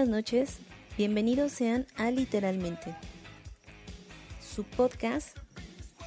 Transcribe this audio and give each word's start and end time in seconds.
Buenas 0.00 0.16
noches, 0.16 0.56
bienvenidos 0.96 1.52
sean 1.52 1.86
a 1.98 2.10
Literalmente, 2.10 2.96
su 4.40 4.64
podcast, 4.64 5.36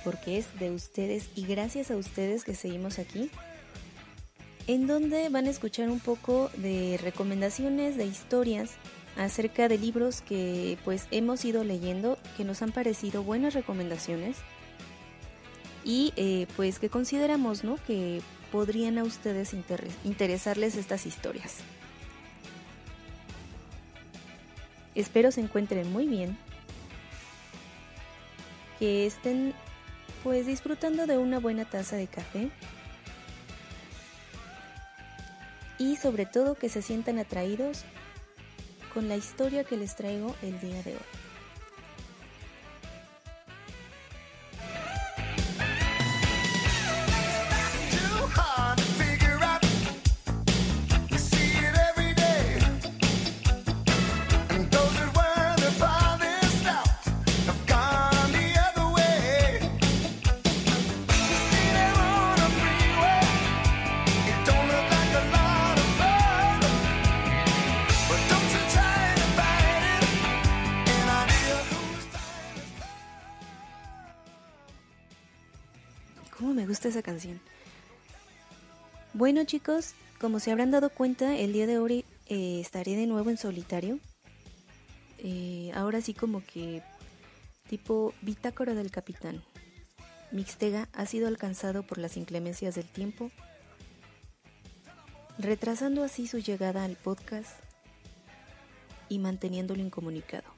porque 0.04 0.40
es 0.40 0.48
de 0.58 0.72
ustedes 0.72 1.30
y 1.36 1.46
gracias 1.46 1.92
a 1.92 1.96
ustedes 1.96 2.44
que 2.44 2.56
seguimos 2.56 2.98
aquí, 2.98 3.30
en 4.66 4.88
donde 4.88 5.30
van 5.30 5.46
a 5.46 5.52
escuchar 5.52 5.92
un 5.92 6.00
poco 6.00 6.50
de 6.58 6.98
recomendaciones, 7.04 7.96
de 7.96 8.08
historias 8.08 8.72
acerca 9.16 9.68
de 9.68 9.78
libros 9.78 10.22
que 10.22 10.80
pues 10.84 11.06
hemos 11.12 11.46
ido 11.46 11.64
leyendo, 11.64 12.18
que 12.36 12.46
nos 12.46 12.64
han 12.64 12.72
parecido 12.72 13.22
buenas 13.22 13.54
recomendaciones 13.54 14.38
y 15.86 16.14
eh, 16.16 16.48
pues 16.56 16.80
que 16.80 16.90
consideramos 16.90 17.64
¿no? 17.64 17.76
que 17.86 18.24
podrían 18.52 18.98
a 18.98 19.04
ustedes 19.04 19.54
interesarles 20.04 20.78
estas 20.78 21.06
historias. 21.06 21.58
Espero 24.96 25.32
se 25.32 25.42
encuentren 25.42 25.92
muy 25.92 26.08
bien, 26.08 26.38
que 28.80 29.06
estén 29.06 29.54
pues 30.24 30.46
disfrutando 30.46 31.08
de 31.08 31.18
una 31.18 31.40
buena 31.40 31.66
taza 31.66 31.96
de 31.96 32.08
café 32.08 32.50
y 35.78 35.96
sobre 35.98 36.26
todo 36.26 36.56
que 36.56 36.70
se 36.70 36.82
sientan 36.82 37.20
atraídos 37.20 37.84
con 38.94 39.10
la 39.10 39.18
historia 39.18 39.64
que 39.64 39.78
les 39.78 39.96
traigo 39.96 40.36
el 40.42 40.60
día 40.60 40.82
de 40.84 40.94
hoy. 40.94 41.23
Esa 76.94 77.02
canción. 77.02 77.42
Bueno 79.14 79.44
chicos, 79.44 79.94
como 80.20 80.40
se 80.40 80.52
habrán 80.52 80.72
dado 80.72 80.90
cuenta, 80.90 81.36
el 81.36 81.54
día 81.54 81.68
de 81.68 81.78
hoy 81.78 82.06
eh, 82.28 82.60
estaré 82.62 82.96
de 82.96 83.08
nuevo 83.08 83.30
en 83.30 83.38
solitario. 83.38 84.00
Eh, 85.20 85.72
ahora 85.76 86.02
sí 86.02 86.14
como 86.14 86.44
que 86.46 86.82
tipo 87.68 88.14
bitácora 88.22 88.74
del 88.74 88.92
capitán. 88.92 89.44
Mixtega 90.32 90.90
ha 90.94 91.06
sido 91.06 91.28
alcanzado 91.28 91.84
por 91.84 91.98
las 91.98 92.18
inclemencias 92.18 92.76
del 92.76 92.88
tiempo, 92.88 93.32
retrasando 95.38 96.04
así 96.04 96.28
su 96.28 96.40
llegada 96.40 96.84
al 96.84 96.96
podcast 96.96 97.52
y 99.10 99.20
manteniéndolo 99.20 99.82
incomunicado. 99.82 100.50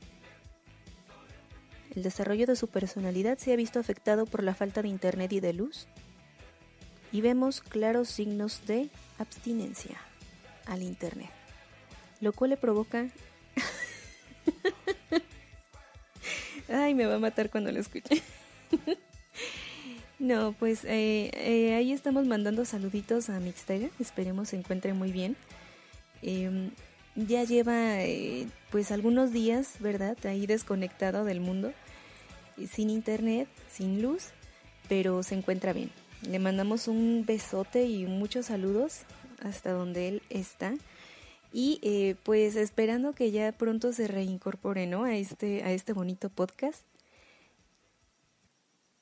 El 1.96 2.04
desarrollo 2.04 2.46
de 2.46 2.56
su 2.56 2.68
personalidad 2.68 3.38
se 3.38 3.54
ha 3.54 3.56
visto 3.56 3.80
afectado 3.80 4.26
por 4.26 4.44
la 4.44 4.54
falta 4.54 4.82
de 4.82 4.90
internet 4.90 5.32
y 5.34 5.40
de 5.40 5.54
luz. 5.54 5.88
Y 7.16 7.22
vemos 7.22 7.62
claros 7.62 8.10
signos 8.10 8.68
de 8.68 8.90
abstinencia 9.20 9.96
al 10.66 10.82
internet, 10.82 11.30
lo 12.20 12.34
cual 12.34 12.50
le 12.50 12.58
provoca... 12.58 13.08
Ay, 16.68 16.94
me 16.94 17.06
va 17.06 17.16
a 17.16 17.20
matar 17.20 17.50
cuando 17.50 17.72
lo 17.72 17.80
escuche. 17.80 18.22
no, 20.20 20.54
pues 20.60 20.84
eh, 20.84 21.32
eh, 21.36 21.76
ahí 21.76 21.94
estamos 21.94 22.28
mandando 22.28 22.66
saluditos 22.66 23.30
a 23.30 23.40
Mixtega. 23.40 23.88
Esperemos 23.98 24.50
se 24.50 24.58
encuentre 24.58 24.94
muy 24.94 25.14
bien. 25.14 25.38
Em, 26.22 26.72
ya 27.16 27.46
lleva 27.46 28.02
eh, 28.02 28.46
pues 28.72 28.92
algunos 28.92 29.32
días, 29.32 29.76
¿verdad? 29.80 30.18
Ahí 30.26 30.48
desconectado 30.48 31.24
del 31.24 31.40
mundo 31.40 31.72
sin 32.70 32.90
internet, 32.90 33.48
sin 33.72 34.02
luz, 34.02 34.32
pero 34.90 35.24
se 35.24 35.36
encuentra 35.36 35.72
bien. 35.72 35.92
Le 36.30 36.40
mandamos 36.40 36.88
un 36.88 37.24
besote 37.26 37.86
y 37.86 38.06
muchos 38.08 38.48
saludos 38.48 39.02
hasta 39.44 39.72
donde 39.72 40.08
él 40.08 40.22
está. 40.30 40.74
Y 41.54 41.80
eh, 41.84 42.16
pues 42.24 42.56
esperando 42.56 43.14
que 43.14 43.32
ya 43.32 43.52
pronto 43.52 43.94
se 43.94 44.08
reincorpore 44.08 44.88
¿no? 44.88 45.04
a, 45.04 45.16
este, 45.16 45.64
a 45.64 45.72
este 45.72 45.94
bonito 45.94 46.30
podcast. 46.30 46.84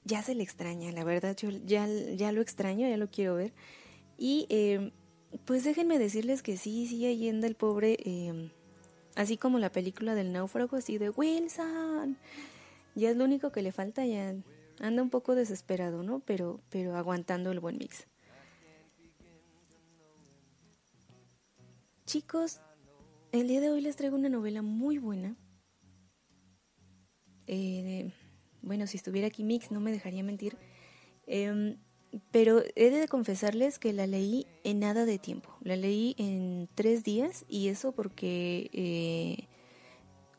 Ya 0.03 0.21
se 0.21 0.35
le 0.35 0.43
extraña, 0.43 0.91
la 0.91 1.05
verdad, 1.05 1.35
yo 1.37 1.49
ya, 1.49 1.87
ya 1.87 2.33
lo 2.33 2.41
extraño, 2.41 2.89
ya 2.89 2.97
lo 2.97 3.09
quiero 3.09 3.35
ver. 3.35 3.53
Y 4.17 4.45
eh, 4.49 4.91
pues 5.45 5.63
déjenme 5.63 5.97
decirles 5.97 6.43
que 6.43 6.57
sí, 6.57 6.87
sí, 6.87 7.29
anda 7.29 7.47
el 7.47 7.55
pobre, 7.55 7.97
eh, 8.03 8.51
así 9.15 9.37
como 9.37 9.59
la 9.59 9.71
película 9.71 10.13
del 10.13 10.33
náufrago, 10.33 10.75
así 10.75 10.97
de 10.97 11.09
Wilson, 11.09 12.17
ya 12.95 13.11
es 13.11 13.15
lo 13.15 13.23
único 13.23 13.51
que 13.53 13.61
le 13.61 13.71
falta, 13.71 14.05
ya 14.05 14.35
anda 14.79 15.01
un 15.01 15.09
poco 15.09 15.35
desesperado, 15.35 16.03
¿no? 16.03 16.19
Pero, 16.19 16.61
pero 16.69 16.95
aguantando 16.95 17.51
el 17.51 17.59
buen 17.59 17.77
mix. 17.77 18.07
Chicos, 22.05 22.59
el 23.31 23.47
día 23.47 23.61
de 23.61 23.69
hoy 23.69 23.81
les 23.81 23.95
traigo 23.95 24.15
una 24.15 24.29
novela 24.29 24.61
muy 24.61 24.99
buena. 24.99 25.35
Eh, 27.47 28.11
bueno, 28.61 28.87
si 28.87 28.97
estuviera 28.97 29.27
aquí 29.27 29.43
Mix 29.43 29.71
no 29.71 29.79
me 29.79 29.91
dejaría 29.91 30.23
mentir. 30.23 30.57
Em, 31.25 31.77
pero 32.31 32.61
he 32.75 32.89
de 32.91 33.07
confesarles 33.07 33.79
que 33.79 33.93
la 33.93 34.05
leí 34.05 34.45
en 34.63 34.79
nada 34.79 35.05
de 35.05 35.17
tiempo. 35.17 35.57
La 35.61 35.75
leí 35.75 36.15
en 36.17 36.69
tres 36.75 37.03
días 37.03 37.45
y 37.47 37.69
eso 37.69 37.93
porque 37.93 38.69
eh, 38.73 39.47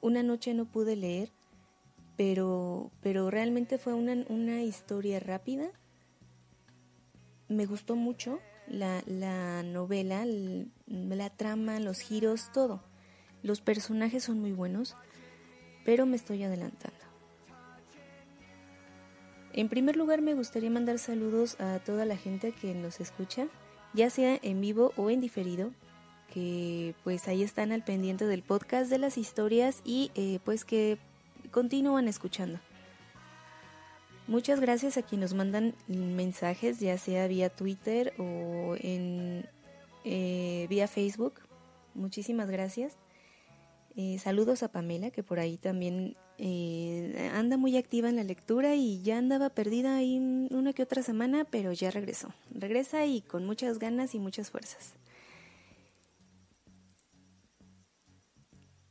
una 0.01 0.23
noche 0.23 0.55
no 0.55 0.67
pude 0.67 0.97
leer 0.97 1.33
pero, 2.17 2.91
pero 3.01 3.31
realmente 3.31 3.79
fue 3.79 3.95
una, 3.95 4.25
una 4.29 4.63
historia 4.63 5.21
rápida. 5.21 5.71
Me 7.49 7.67
gustó 7.67 7.97
mucho 7.97 8.41
la, 8.69 9.03
la 9.07 9.63
novela, 9.63 10.25
la 10.87 11.31
trama, 11.31 11.81
los 11.81 12.01
giros, 12.01 12.51
todo. 12.53 12.83
Los 13.43 13.61
personajes 13.61 14.25
son 14.25 14.41
muy 14.41 14.53
buenos, 14.53 14.97
pero 15.85 16.07
me 16.07 16.17
estoy 16.17 16.43
adelantando. 16.43 17.05
En 19.53 19.69
primer 19.69 19.97
lugar 19.97 20.21
me 20.21 20.35
gustaría 20.35 20.71
mandar 20.71 20.99
saludos 20.99 21.61
a 21.61 21.79
toda 21.79 22.05
la 22.05 22.17
gente 22.17 22.51
que 22.53 22.75
nos 22.75 23.01
escucha, 23.01 23.47
ya 23.93 24.11
sea 24.11 24.39
en 24.43 24.61
vivo 24.61 24.93
o 24.97 25.11
en 25.11 25.21
diferido, 25.21 25.73
que 26.33 26.97
pues 27.05 27.29
ahí 27.29 27.43
están 27.45 27.71
al 27.71 27.85
pendiente 27.85 28.27
del 28.27 28.43
podcast 28.43 28.91
de 28.91 28.99
las 28.99 29.17
historias 29.17 29.81
y 29.85 30.11
eh, 30.17 30.41
pues 30.45 30.65
que 30.65 30.99
continúan 31.55 32.09
escuchando. 32.09 32.59
Muchas 34.27 34.59
gracias 34.59 34.97
a 34.97 35.03
quienes 35.03 35.31
nos 35.31 35.39
mandan 35.39 35.75
mensajes, 35.87 36.81
ya 36.81 36.99
sea 36.99 37.29
vía 37.29 37.49
Twitter 37.49 38.13
o 38.19 38.75
en, 38.81 39.47
eh, 40.05 40.67
vía 40.69 40.89
Facebook. 40.89 41.35
Muchísimas 41.95 42.51
gracias. 42.51 42.97
Eh, 43.95 44.19
saludos 44.19 44.65
a 44.65 44.73
Pamela, 44.73 45.13
que 45.13 45.23
por 45.23 45.39
ahí 45.39 45.57
también 45.57 46.17
eh, 46.39 47.31
anda 47.33 47.57
muy 47.57 47.77
activa 47.77 48.09
en 48.09 48.17
la 48.17 48.25
lectura 48.25 48.75
y 48.75 49.01
ya 49.03 49.19
andaba 49.19 49.51
perdida 49.51 49.95
ahí 49.95 50.19
una 50.51 50.73
que 50.73 50.83
otra 50.83 51.05
semana, 51.05 51.45
pero 51.45 51.73
ya 51.73 51.93
regresó. 51.93 52.35
Regresa 52.51 53.07
y 53.07 53.21
con 53.21 53.47
muchas 53.47 53.79
ganas 53.79 54.17
y 54.17 54.19
muchas 54.19 54.51
fuerzas. 54.51 54.95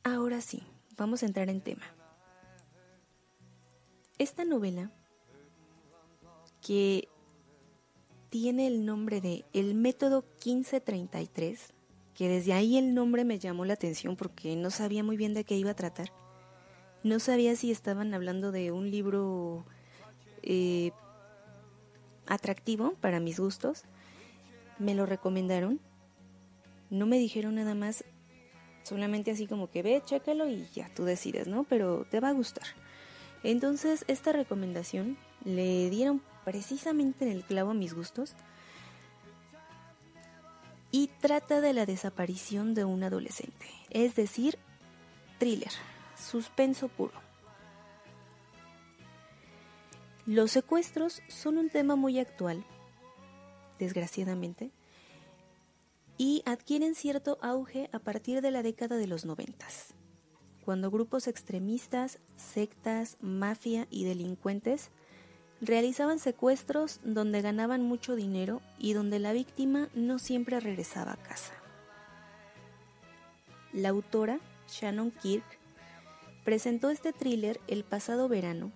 Ahora 0.02 0.40
sí, 0.40 0.62
vamos 0.96 1.22
a 1.22 1.26
entrar 1.26 1.50
en 1.50 1.60
tema. 1.60 1.84
Esta 4.18 4.44
novela, 4.44 4.92
que 6.62 7.08
tiene 8.30 8.68
el 8.68 8.86
nombre 8.86 9.20
de 9.20 9.44
El 9.52 9.74
Método 9.74 10.22
1533, 10.44 11.72
que 12.14 12.28
desde 12.28 12.52
ahí 12.52 12.76
el 12.78 12.94
nombre 12.94 13.24
me 13.24 13.40
llamó 13.40 13.64
la 13.64 13.74
atención 13.74 14.14
porque 14.14 14.54
no 14.54 14.70
sabía 14.70 15.02
muy 15.02 15.16
bien 15.16 15.34
de 15.34 15.42
qué 15.42 15.56
iba 15.56 15.72
a 15.72 15.76
tratar. 15.76 16.12
No 17.02 17.18
sabía 17.18 17.56
si 17.56 17.72
estaban 17.72 18.14
hablando 18.14 18.52
de 18.52 18.70
un 18.70 18.88
libro 18.88 19.66
eh, 20.42 20.92
atractivo 22.26 22.94
para 23.00 23.18
mis 23.18 23.40
gustos. 23.40 23.82
Me 24.78 24.94
lo 24.94 25.06
recomendaron. 25.06 25.80
No 26.88 27.06
me 27.06 27.18
dijeron 27.18 27.56
nada 27.56 27.74
más, 27.74 28.04
solamente 28.84 29.32
así 29.32 29.48
como 29.48 29.70
que 29.70 29.82
ve, 29.82 30.02
chécalo 30.04 30.48
y 30.48 30.68
ya 30.72 30.88
tú 30.94 31.04
decides, 31.04 31.48
¿no? 31.48 31.64
Pero 31.64 32.06
te 32.08 32.20
va 32.20 32.28
a 32.28 32.32
gustar. 32.32 32.83
Entonces, 33.44 34.04
esta 34.08 34.32
recomendación 34.32 35.16
le 35.44 35.88
dieron 35.90 36.22
precisamente 36.44 37.24
en 37.24 37.30
el 37.30 37.44
clavo 37.44 37.70
a 37.70 37.74
mis 37.74 37.94
gustos. 37.94 38.34
y 40.90 41.08
trata 41.08 41.60
de 41.60 41.72
la 41.72 41.86
desaparición 41.86 42.72
de 42.72 42.84
un 42.84 43.02
adolescente, 43.02 43.66
es 43.90 44.14
decir, 44.14 44.60
thriller, 45.40 45.72
suspenso 46.16 46.86
puro. 46.86 47.14
Los 50.24 50.52
secuestros 50.52 51.20
son 51.26 51.58
un 51.58 51.68
tema 51.68 51.96
muy 51.96 52.20
actual, 52.20 52.64
desgraciadamente, 53.80 54.70
y 56.16 56.44
adquieren 56.46 56.94
cierto 56.94 57.38
auge 57.42 57.90
a 57.92 57.98
partir 57.98 58.40
de 58.40 58.52
la 58.52 58.62
década 58.62 58.96
de 58.96 59.08
los 59.08 59.24
noventas, 59.24 59.94
cuando 60.64 60.90
grupos 60.90 61.28
extremistas, 61.28 62.18
sectas, 62.36 63.16
mafia 63.20 63.86
y 63.90 64.04
delincuentes 64.04 64.90
realizaban 65.60 66.18
secuestros 66.18 67.00
donde 67.04 67.42
ganaban 67.42 67.82
mucho 67.82 68.16
dinero 68.16 68.60
y 68.78 68.92
donde 68.92 69.18
la 69.18 69.32
víctima 69.32 69.88
no 69.94 70.18
siempre 70.18 70.60
regresaba 70.60 71.12
a 71.12 71.22
casa. 71.22 71.54
La 73.72 73.90
autora, 73.90 74.40
Shannon 74.68 75.10
Kirk, 75.10 75.44
presentó 76.44 76.90
este 76.90 77.12
thriller 77.12 77.60
el 77.66 77.84
pasado 77.84 78.28
verano 78.28 78.72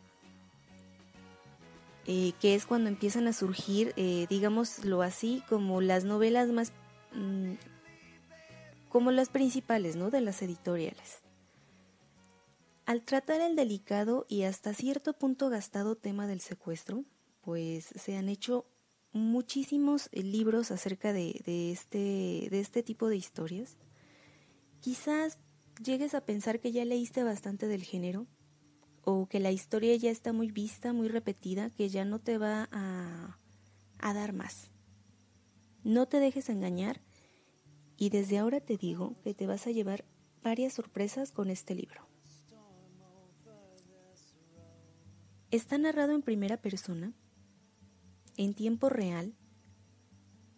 eh, 2.11 2.33
que 2.41 2.55
es 2.55 2.65
cuando 2.65 2.89
empiezan 2.89 3.27
a 3.29 3.35
surgir, 3.35 3.93
eh, 3.97 4.27
digámoslo 4.31 5.03
así, 5.03 5.43
como 5.47 5.83
las 5.83 6.05
novelas 6.05 6.49
más, 6.49 6.73
mm, 7.13 7.53
como 8.89 9.11
las 9.11 9.29
principales, 9.29 9.95
¿no? 9.95 10.09
De 10.09 10.23
las 10.23 10.41
editoriales. 10.41 11.21
Al 12.89 13.03
tratar 13.03 13.43
el 13.43 13.55
delicado 13.55 14.25
y 14.31 14.45
hasta 14.45 14.73
cierto 14.73 15.13
punto 15.13 15.51
gastado 15.51 15.95
tema 15.95 16.27
del 16.27 16.41
secuestro, 16.41 17.05
pues 17.43 17.85
se 17.85 18.17
han 18.17 18.31
hecho 18.31 18.65
muchísimos 19.13 20.09
eh, 20.11 20.23
libros 20.23 20.71
acerca 20.71 21.11
este, 21.11 22.49
de 22.51 22.61
este 22.61 22.83
tipo 22.83 23.09
de 23.09 23.19
historias. 23.19 23.77
Quizás 24.81 25.39
llegues 25.85 26.15
a 26.15 26.23
pensar 26.23 26.61
que 26.61 26.73
ya 26.73 26.83
leíste 26.87 27.23
bastante 27.25 27.69
del 27.69 27.83
género, 27.83 28.27
o 29.05 29.27
que 29.27 29.39
la 29.39 29.53
historia 29.53 29.95
ya 29.97 30.11
está 30.11 30.33
muy 30.33 30.51
vista, 30.51 30.95
muy 30.95 31.09
repetida, 31.09 31.69
que 31.69 31.91
ya 31.91 32.07
no 32.07 32.21
te 32.21 32.39
va 32.39 32.71
a 32.73 34.15
dar 34.15 34.33
más. 34.33 34.71
No 35.85 36.09
te 36.09 36.21
dejes 36.21 36.49
engañar 36.49 37.03
y 37.99 38.09
desde 38.09 38.39
ahora 38.39 38.63
te 38.63 38.79
digo 38.79 39.15
que 39.25 39.35
te 39.35 39.47
vas 39.47 39.67
a 39.67 39.73
llevar 39.73 40.07
varias 40.43 40.73
sorpresas 40.73 41.33
con 41.33 41.51
este 41.51 41.75
libro. 41.75 42.08
Está 45.51 45.79
narrado 45.79 46.13
en 46.13 46.23
primera 46.23 46.59
persona, 46.59 47.15
en 48.37 48.53
tiempo 48.53 48.91
real, 48.91 49.35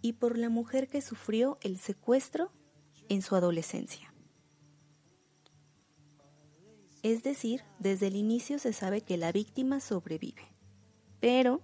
y 0.02 0.14
por 0.14 0.36
la 0.36 0.48
mujer 0.48 0.88
que 0.88 1.00
sufrió 1.00 1.58
el 1.62 1.78
secuestro 1.78 2.50
en 3.08 3.22
su 3.22 3.36
adolescencia. 3.36 4.12
Es 7.02 7.22
decir, 7.22 7.62
desde 7.78 8.08
el 8.08 8.16
inicio 8.16 8.58
se 8.58 8.72
sabe 8.72 9.02
que 9.02 9.16
la 9.16 9.32
víctima 9.32 9.80
sobrevive. 9.80 10.42
Pero, 11.20 11.62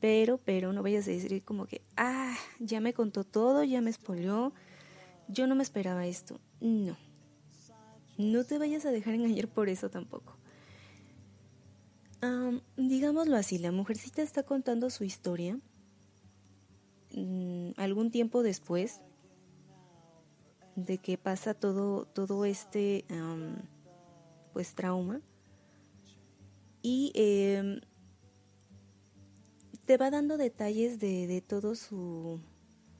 pero, 0.00 0.38
pero, 0.38 0.72
no 0.72 0.82
vayas 0.82 1.06
a 1.06 1.10
decir 1.10 1.44
como 1.44 1.66
que, 1.66 1.82
ah, 1.96 2.36
ya 2.58 2.80
me 2.80 2.92
contó 2.92 3.24
todo, 3.24 3.64
ya 3.64 3.80
me 3.80 3.90
espolió, 3.90 4.52
yo 5.28 5.46
no 5.46 5.54
me 5.54 5.62
esperaba 5.62 6.06
esto. 6.06 6.40
No, 6.60 6.96
no 8.18 8.44
te 8.44 8.58
vayas 8.58 8.84
a 8.84 8.90
dejar 8.90 9.14
engañar 9.14 9.48
por 9.48 9.68
eso 9.68 9.90
tampoco. 9.90 10.38
Digámoslo 12.76 13.36
así, 13.36 13.58
la 13.58 13.72
mujercita 13.72 14.22
está 14.22 14.42
contando 14.42 14.90
su 14.90 15.04
historia 15.04 15.58
mm, 17.12 17.70
algún 17.76 18.10
tiempo 18.10 18.42
después 18.42 19.00
de 20.76 20.98
que 20.98 21.18
pasa 21.18 21.54
todo, 21.54 22.06
todo 22.06 22.44
este 22.44 23.04
pues 24.52 24.74
trauma 24.74 25.20
y 26.82 27.12
em, 27.14 27.80
te 29.84 29.96
va 29.96 30.10
dando 30.10 30.36
detalles 30.36 30.98
de, 30.98 31.26
de, 31.26 31.40
todo 31.40 31.74
su 31.74 32.40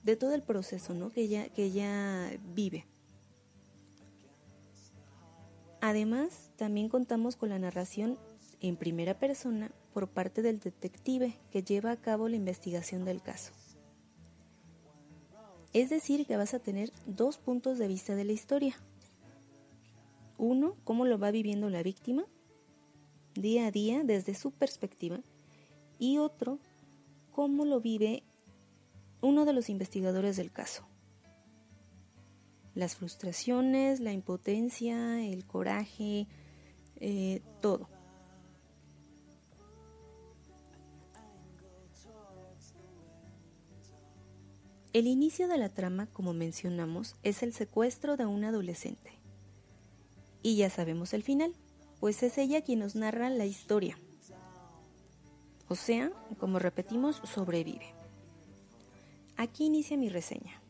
de 0.02 0.16
todo 0.16 0.34
el 0.34 0.42
proceso 0.42 0.94
¿no? 0.94 1.10
que 1.10 1.22
ella 1.22 1.48
que 1.48 1.64
ella 1.64 2.30
vive 2.54 2.86
además 5.81 6.52
también 6.56 6.88
contamos 6.88 7.36
con 7.36 7.50
la 7.50 7.58
narración 7.58 8.19
en 8.68 8.76
primera 8.76 9.18
persona 9.18 9.70
por 9.92 10.08
parte 10.08 10.42
del 10.42 10.58
detective 10.60 11.36
que 11.50 11.62
lleva 11.62 11.90
a 11.92 11.96
cabo 11.96 12.28
la 12.28 12.36
investigación 12.36 13.04
del 13.04 13.22
caso 13.22 13.52
es 15.74 15.90
decir, 15.90 16.24
que 16.24 16.36
vas 16.36 16.54
a 16.54 16.60
tener 16.60 16.92
dos 17.04 17.36
puntos 17.36 17.78
de 17.78 17.88
vista 17.88 18.14
de 18.14 18.24
la 18.24 18.32
historia. 18.32 18.76
Uno, 20.38 20.76
cómo 20.84 21.04
lo 21.04 21.18
va 21.18 21.32
viviendo 21.32 21.68
la 21.68 21.82
víctima 21.82 22.24
día 23.34 23.66
a 23.66 23.70
día 23.72 24.04
desde 24.04 24.34
su 24.34 24.52
perspectiva. 24.52 25.18
Y 25.98 26.18
otro, 26.18 26.60
cómo 27.32 27.64
lo 27.64 27.80
vive 27.80 28.22
uno 29.20 29.44
de 29.44 29.52
los 29.52 29.68
investigadores 29.68 30.36
del 30.36 30.52
caso. 30.52 30.86
Las 32.76 32.94
frustraciones, 32.94 33.98
la 33.98 34.12
impotencia, 34.12 35.24
el 35.24 35.44
coraje, 35.44 36.28
eh, 37.00 37.42
todo. 37.60 37.88
El 44.94 45.08
inicio 45.08 45.48
de 45.48 45.58
la 45.58 45.70
trama, 45.70 46.06
como 46.06 46.34
mencionamos, 46.34 47.17
es 47.24 47.43
el 47.43 47.53
secuestro 47.53 48.17
de 48.17 48.27
un 48.27 48.44
adolescente. 48.44 49.10
Y 50.41 50.55
ya 50.55 50.70
sabemos 50.70 51.15
el 51.15 51.24
final, 51.24 51.53
pues 51.98 52.22
es 52.22 52.39
ella 52.39 52.63
quien 52.63 52.79
nos 52.79 52.94
narra 52.94 53.29
la 53.29 53.44
historia. 53.44 53.98
O 55.67 55.74
sea, 55.74 56.13
como 56.39 56.60
repetimos, 56.60 57.20
sobrevive. 57.24 57.93
Aquí 59.36 59.67
inicia 59.67 59.96
mi 59.96 60.10
reseña. 60.10 60.63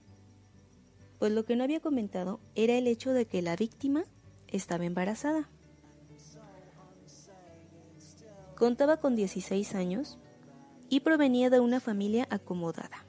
Pues 1.19 1.31
lo 1.31 1.45
que 1.45 1.55
no 1.55 1.65
había 1.65 1.81
comentado 1.81 2.41
era 2.55 2.79
el 2.79 2.87
hecho 2.87 3.13
de 3.13 3.27
que 3.27 3.43
la 3.43 3.57
víctima 3.57 4.05
estaba 4.49 4.87
embarazada. 4.87 5.51
Contaba 8.57 8.97
con 8.97 9.17
16 9.17 9.75
años 9.75 10.17
y 10.89 11.01
provenía 11.01 11.51
de 11.51 11.61
una 11.61 11.79
familia 11.79 12.27
acomodada 12.31 13.05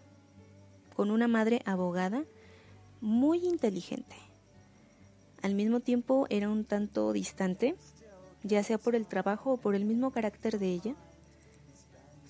con 0.96 1.12
una 1.12 1.28
madre 1.28 1.62
abogada 1.66 2.24
muy 3.02 3.46
inteligente. 3.46 4.16
Al 5.42 5.54
mismo 5.54 5.80
tiempo 5.80 6.26
era 6.30 6.50
un 6.50 6.64
tanto 6.64 7.14
distante, 7.14 7.76
ya 8.44 8.64
sea 8.64 8.78
por 8.78 8.96
el 8.96 9.06
trabajo 9.06 9.54
o 9.54 9.58
por 9.58 9.76
el 9.76 9.86
mismo 9.86 10.12
carácter 10.12 10.58
de 10.58 10.70
ella, 10.70 10.96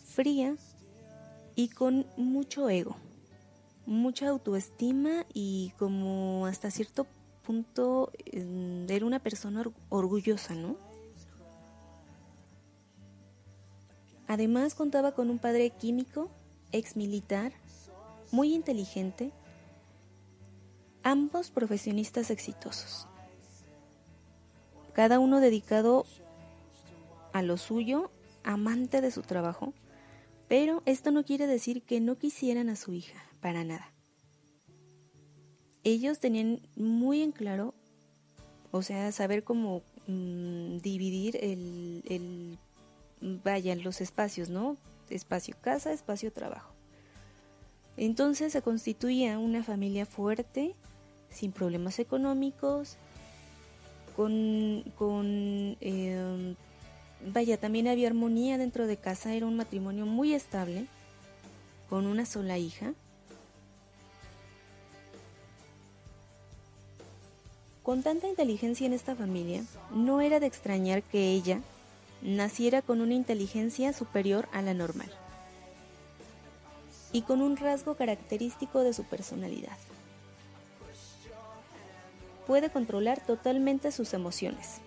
fría 0.06 0.56
y 1.56 1.70
con 1.70 2.06
mucho 2.18 2.70
ego, 2.70 2.96
mucha 3.86 4.30
autoestima 4.30 5.26
y 5.34 5.72
como 5.78 6.46
hasta 6.46 6.72
cierto 6.72 7.08
punto 7.46 8.12
mm, 8.34 8.90
era 8.90 9.06
una 9.06 9.20
persona 9.20 9.64
orgullosa, 9.90 10.56
¿no? 10.56 10.76
Además 14.28 14.74
contaba 14.74 15.14
con 15.14 15.30
un 15.30 15.38
padre 15.38 15.70
químico, 15.70 16.30
ex 16.72 16.96
militar, 16.96 17.54
muy 18.32 18.54
inteligente, 18.54 19.32
ambos 21.04 21.52
profesionistas 21.52 22.30
exitosos, 22.32 23.08
cada 24.94 25.20
uno 25.20 25.40
dedicado 25.40 26.06
a 27.34 27.42
lo 27.42 27.58
suyo, 27.58 28.12
amante 28.44 29.02
de 29.02 29.12
su 29.12 29.22
trabajo, 29.22 29.74
pero 30.48 30.84
esto 30.86 31.12
no 31.12 31.26
quiere 31.26 31.48
decir 31.48 31.82
que 31.82 32.00
no 32.00 32.18
quisieran 32.18 32.70
a 32.70 32.76
su 32.76 32.94
hija, 32.94 33.24
para 33.42 33.64
nada. 33.64 33.92
Ellos 35.84 36.20
tenían 36.20 36.62
muy 36.76 37.22
en 37.22 37.32
claro, 37.32 37.74
o 38.72 38.82
sea, 38.82 39.12
saber 39.12 39.44
cómo 39.44 39.82
mm, 40.08 40.78
dividir 40.78 41.38
el, 41.38 42.04
el, 42.08 42.58
vaya, 43.44 43.76
los 43.76 44.02
espacios, 44.02 44.50
¿no? 44.50 44.78
Espacio 45.10 45.56
casa, 45.62 45.94
espacio 45.94 46.32
trabajo. 46.32 46.75
Entonces 47.98 48.52
se 48.52 48.62
constituía 48.62 49.40
una 49.40 49.64
familia 49.64 50.06
fuerte, 50.06 50.76
sin 51.30 51.52
problemas 51.52 52.00
económicos, 52.00 52.98
con, 54.16 54.84
em, 55.82 56.56
vaya, 57.34 57.58
también 57.58 57.88
había 57.88 58.08
armonía 58.08 58.58
dentro 58.58 58.88
de 58.88 58.98
casa, 58.98 59.34
era 59.34 59.46
un 59.46 59.56
matrimonio 59.56 60.06
muy 60.06 60.34
estable, 60.34 60.88
con 61.90 62.06
una 62.06 62.26
sola 62.26 62.58
hija. 62.58 62.94
Con 67.84 68.02
tanta 68.02 68.28
inteligencia 68.28 68.88
en 68.88 68.94
esta 68.94 69.16
familia, 69.16 69.64
no 69.94 70.20
era 70.22 70.40
de 70.40 70.48
extrañar 70.48 71.04
que 71.04 71.32
ella 71.32 71.62
naciera 72.22 72.82
con 72.82 73.02
una 73.02 73.14
inteligencia 73.14 73.94
superior 73.94 74.50
a 74.52 74.62
la 74.62 74.74
normal 74.74 75.12
y 77.16 77.22
con 77.22 77.42
un 77.42 77.56
rasgo 77.56 77.96
característico 77.96 78.82
de 78.82 78.92
su 78.92 79.06
personalidad. 79.06 79.78
Puede 82.46 82.70
controlar 82.70 83.26
totalmente 83.26 83.94
sus 83.94 84.14
emociones. 84.14 84.80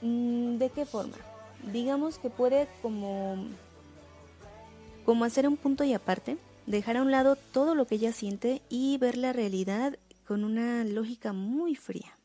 Mm, 0.00 0.56
¿De 0.56 0.70
qué 0.70 0.86
forma? 0.86 1.18
Digamos 1.70 2.18
que 2.18 2.30
puede 2.30 2.66
como, 2.80 3.36
como 5.04 5.26
hacer 5.26 5.46
un 5.46 5.58
punto 5.58 5.84
y 5.84 5.92
aparte, 5.92 6.38
dejar 6.64 6.96
a 6.96 7.02
un 7.02 7.10
lado 7.10 7.36
todo 7.36 7.74
lo 7.74 7.86
que 7.86 7.96
ella 7.96 8.12
siente 8.12 8.62
y 8.70 8.96
ver 8.96 9.18
la 9.18 9.34
realidad 9.34 9.98
con 10.26 10.44
una 10.44 10.82
lógica 10.84 11.34
muy 11.34 11.74
fría. 11.74 12.16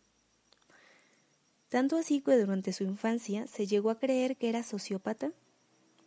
Tanto 1.67 1.97
así 1.97 2.21
que 2.21 2.37
durante 2.37 2.71
su 2.71 2.85
infancia 2.85 3.47
se 3.47 3.67
llegó 3.67 3.89
a 3.89 3.99
creer 3.99 4.37
que 4.37 4.47
era 4.47 4.63
sociópata 4.63 5.33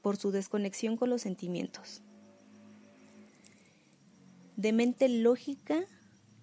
por 0.06 0.18
su 0.18 0.30
desconexión 0.30 0.96
con 0.96 1.10
los 1.10 1.22
sentimientos. 1.22 2.00
De 4.54 4.72
mente 4.72 5.08
lógica, 5.08 5.84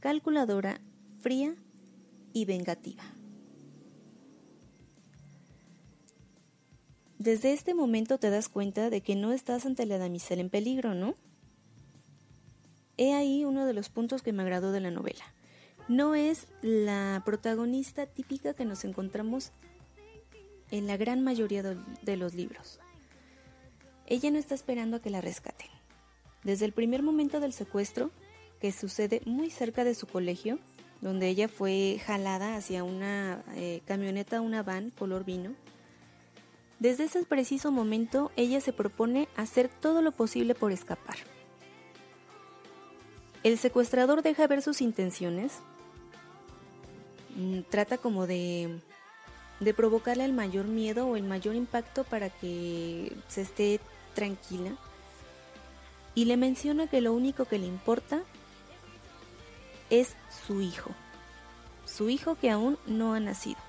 calculadora, 0.01 0.81
fría 1.21 1.55
y 2.33 2.43
vengativa. 2.43 3.05
Desde 7.19 7.53
este 7.53 7.73
momento 7.73 8.17
te 8.17 8.29
das 8.29 8.49
cuenta 8.49 8.89
de 8.89 8.99
que 8.99 9.15
no 9.15 9.31
estás 9.31 9.65
ante 9.65 9.85
la 9.85 9.97
damisela 9.97 10.41
en 10.41 10.49
peligro, 10.49 10.93
¿no? 10.93 11.15
He 12.97 13.13
ahí 13.13 13.45
uno 13.45 13.65
de 13.65 13.71
los 13.71 13.87
puntos 13.87 14.23
que 14.23 14.33
me 14.33 14.43
agradó 14.43 14.73
de 14.73 14.81
la 14.81 14.91
novela. 14.91 15.23
No 15.87 16.15
es 16.15 16.47
la 16.61 17.21
protagonista 17.23 18.07
típica 18.07 18.55
que 18.55 18.65
nos 18.65 18.83
encontramos 18.83 19.53
en 20.69 20.85
la 20.85 20.97
gran 20.97 21.23
mayoría 21.23 21.63
de 21.63 22.17
los 22.17 22.33
libros. 22.33 22.81
Ella 24.13 24.29
no 24.29 24.37
está 24.37 24.53
esperando 24.53 24.97
a 24.97 24.99
que 24.99 25.09
la 25.09 25.21
rescaten. 25.21 25.71
Desde 26.43 26.65
el 26.65 26.71
primer 26.71 27.01
momento 27.01 27.39
del 27.39 27.51
secuestro, 27.51 28.11
que 28.61 28.71
sucede 28.71 29.23
muy 29.25 29.49
cerca 29.49 29.83
de 29.83 29.95
su 29.95 30.05
colegio, 30.05 30.59
donde 31.01 31.29
ella 31.29 31.47
fue 31.47 31.99
jalada 32.05 32.55
hacia 32.55 32.83
una 32.83 33.43
eh, 33.55 33.81
camioneta, 33.85 34.39
una 34.39 34.61
van 34.61 34.91
color 34.91 35.25
vino, 35.25 35.55
desde 36.77 37.05
ese 37.05 37.23
preciso 37.23 37.71
momento, 37.71 38.31
ella 38.35 38.61
se 38.61 38.71
propone 38.71 39.27
hacer 39.35 39.67
todo 39.67 40.03
lo 40.03 40.11
posible 40.11 40.53
por 40.53 40.71
escapar. 40.71 41.15
El 43.41 43.57
secuestrador 43.57 44.21
deja 44.21 44.45
ver 44.45 44.61
sus 44.61 44.79
intenciones, 44.79 45.53
mm, 47.35 47.61
trata 47.67 47.97
como 47.97 48.27
de, 48.27 48.79
de 49.59 49.73
provocarle 49.73 50.23
el 50.23 50.33
mayor 50.33 50.67
miedo 50.67 51.07
o 51.07 51.15
el 51.15 51.23
mayor 51.23 51.55
impacto 51.55 52.03
para 52.03 52.29
que 52.29 53.11
se 53.27 53.41
esté 53.41 53.79
tranquila. 54.13 54.75
Y 56.15 56.25
le 56.25 56.37
menciona 56.37 56.87
que 56.87 57.01
lo 57.01 57.13
único 57.13 57.45
que 57.45 57.57
le 57.57 57.65
importa 57.65 58.23
es 59.89 60.15
su 60.45 60.61
hijo, 60.61 60.91
su 61.85 62.09
hijo 62.09 62.35
que 62.35 62.49
aún 62.49 62.77
no 62.85 63.13
ha 63.13 63.19
nacido. 63.19 63.59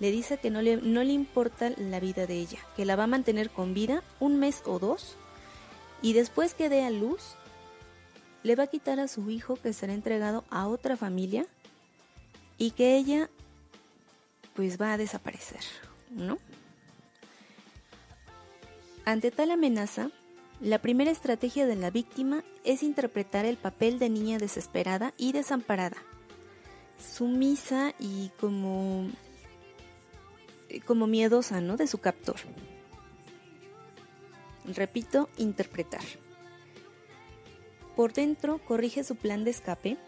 Le 0.00 0.10
dice 0.10 0.38
que 0.38 0.50
no 0.50 0.62
le, 0.62 0.76
no 0.76 1.04
le 1.04 1.12
importa 1.12 1.70
la 1.76 2.00
vida 2.00 2.26
de 2.26 2.34
ella, 2.34 2.58
que 2.76 2.84
la 2.84 2.96
va 2.96 3.04
a 3.04 3.08
mantener 3.08 3.50
con 3.50 3.74
vida 3.74 4.02
un 4.20 4.38
mes 4.38 4.62
o 4.66 4.78
dos 4.78 5.16
y 6.02 6.12
después 6.12 6.54
que 6.54 6.68
dé 6.68 6.84
a 6.84 6.90
luz, 6.90 7.36
le 8.42 8.56
va 8.56 8.64
a 8.64 8.68
quitar 8.68 9.00
a 9.00 9.08
su 9.08 9.30
hijo 9.30 9.56
que 9.56 9.72
será 9.72 9.94
entregado 9.94 10.44
a 10.50 10.66
otra 10.66 10.96
familia 10.96 11.46
y 12.58 12.72
que 12.72 12.96
ella 12.96 13.30
pues 14.54 14.80
va 14.80 14.92
a 14.92 14.98
desaparecer, 14.98 15.62
¿no? 16.10 16.38
Ante 19.04 19.30
tal 19.30 19.50
amenaza, 19.50 20.10
la 20.60 20.78
primera 20.78 21.10
estrategia 21.10 21.66
de 21.66 21.76
la 21.76 21.90
víctima 21.90 22.42
es 22.64 22.82
interpretar 22.82 23.44
el 23.44 23.58
papel 23.58 23.98
de 23.98 24.08
niña 24.08 24.38
desesperada 24.38 25.12
y 25.18 25.32
desamparada, 25.32 25.98
sumisa 26.98 27.94
y 27.98 28.30
como 28.40 29.08
como 30.86 31.06
miedosa, 31.06 31.60
¿no? 31.60 31.76
De 31.76 31.86
su 31.86 31.98
captor. 31.98 32.36
Repito, 34.64 35.28
interpretar. 35.36 36.02
Por 37.94 38.12
dentro 38.12 38.58
corrige 38.58 39.04
su 39.04 39.16
plan 39.16 39.44
de 39.44 39.50
escape. 39.50 39.98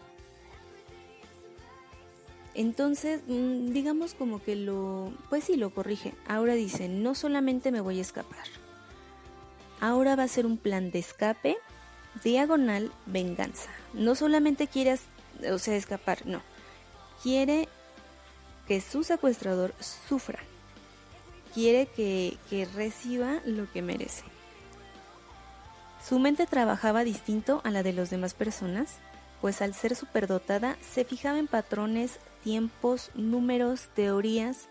Entonces, 2.53 3.21
mm, 3.27 3.67
digamos 3.67 4.15
como 4.15 4.41
que 4.41 4.55
lo, 4.55 5.13
pues 5.29 5.43
sí, 5.43 5.55
lo 5.55 5.69
corrige. 5.69 6.15
Ahora 6.27 6.55
dice, 6.55 6.89
no 6.89 7.13
solamente 7.13 7.71
me 7.71 7.81
voy 7.81 7.99
a 7.99 8.01
escapar. 8.01 8.47
Ahora 9.79 10.15
va 10.15 10.23
a 10.23 10.27
ser 10.27 10.45
un 10.45 10.57
plan 10.57 10.91
de 10.91 10.99
escape, 10.99 11.57
diagonal, 12.23 12.91
venganza. 13.05 13.69
No 13.93 14.15
solamente 14.15 14.67
quiere, 14.67 14.97
o 15.51 15.57
sea, 15.59 15.75
escapar, 15.75 16.25
no. 16.25 16.41
Quiere 17.21 17.67
que 18.67 18.81
su 18.81 19.03
secuestrador 19.03 19.73
sufra 19.79 20.39
quiere 21.57 21.87
que, 21.87 22.67
reciba 22.75 23.39
lo 23.43 23.67
que 23.71 23.81
merece. 23.81 24.23
Su 26.07 26.19
mente 26.19 26.45
trabajaba 26.45 27.03
distinto 27.03 27.61
a 27.63 27.71
la 27.71 27.81
de 27.81 27.93
las 27.93 28.11
demás 28.11 28.35
personas, 28.35 28.97
pues 29.41 29.63
al 29.63 29.73
ser 29.73 29.95
superdotada 29.95 30.77
se 30.81 31.03
fijaba 31.03 31.39
en 31.39 31.47
patrones, 31.47 32.19
tiempos, 32.43 33.09
números, 33.15 33.89
teorías 33.95 34.67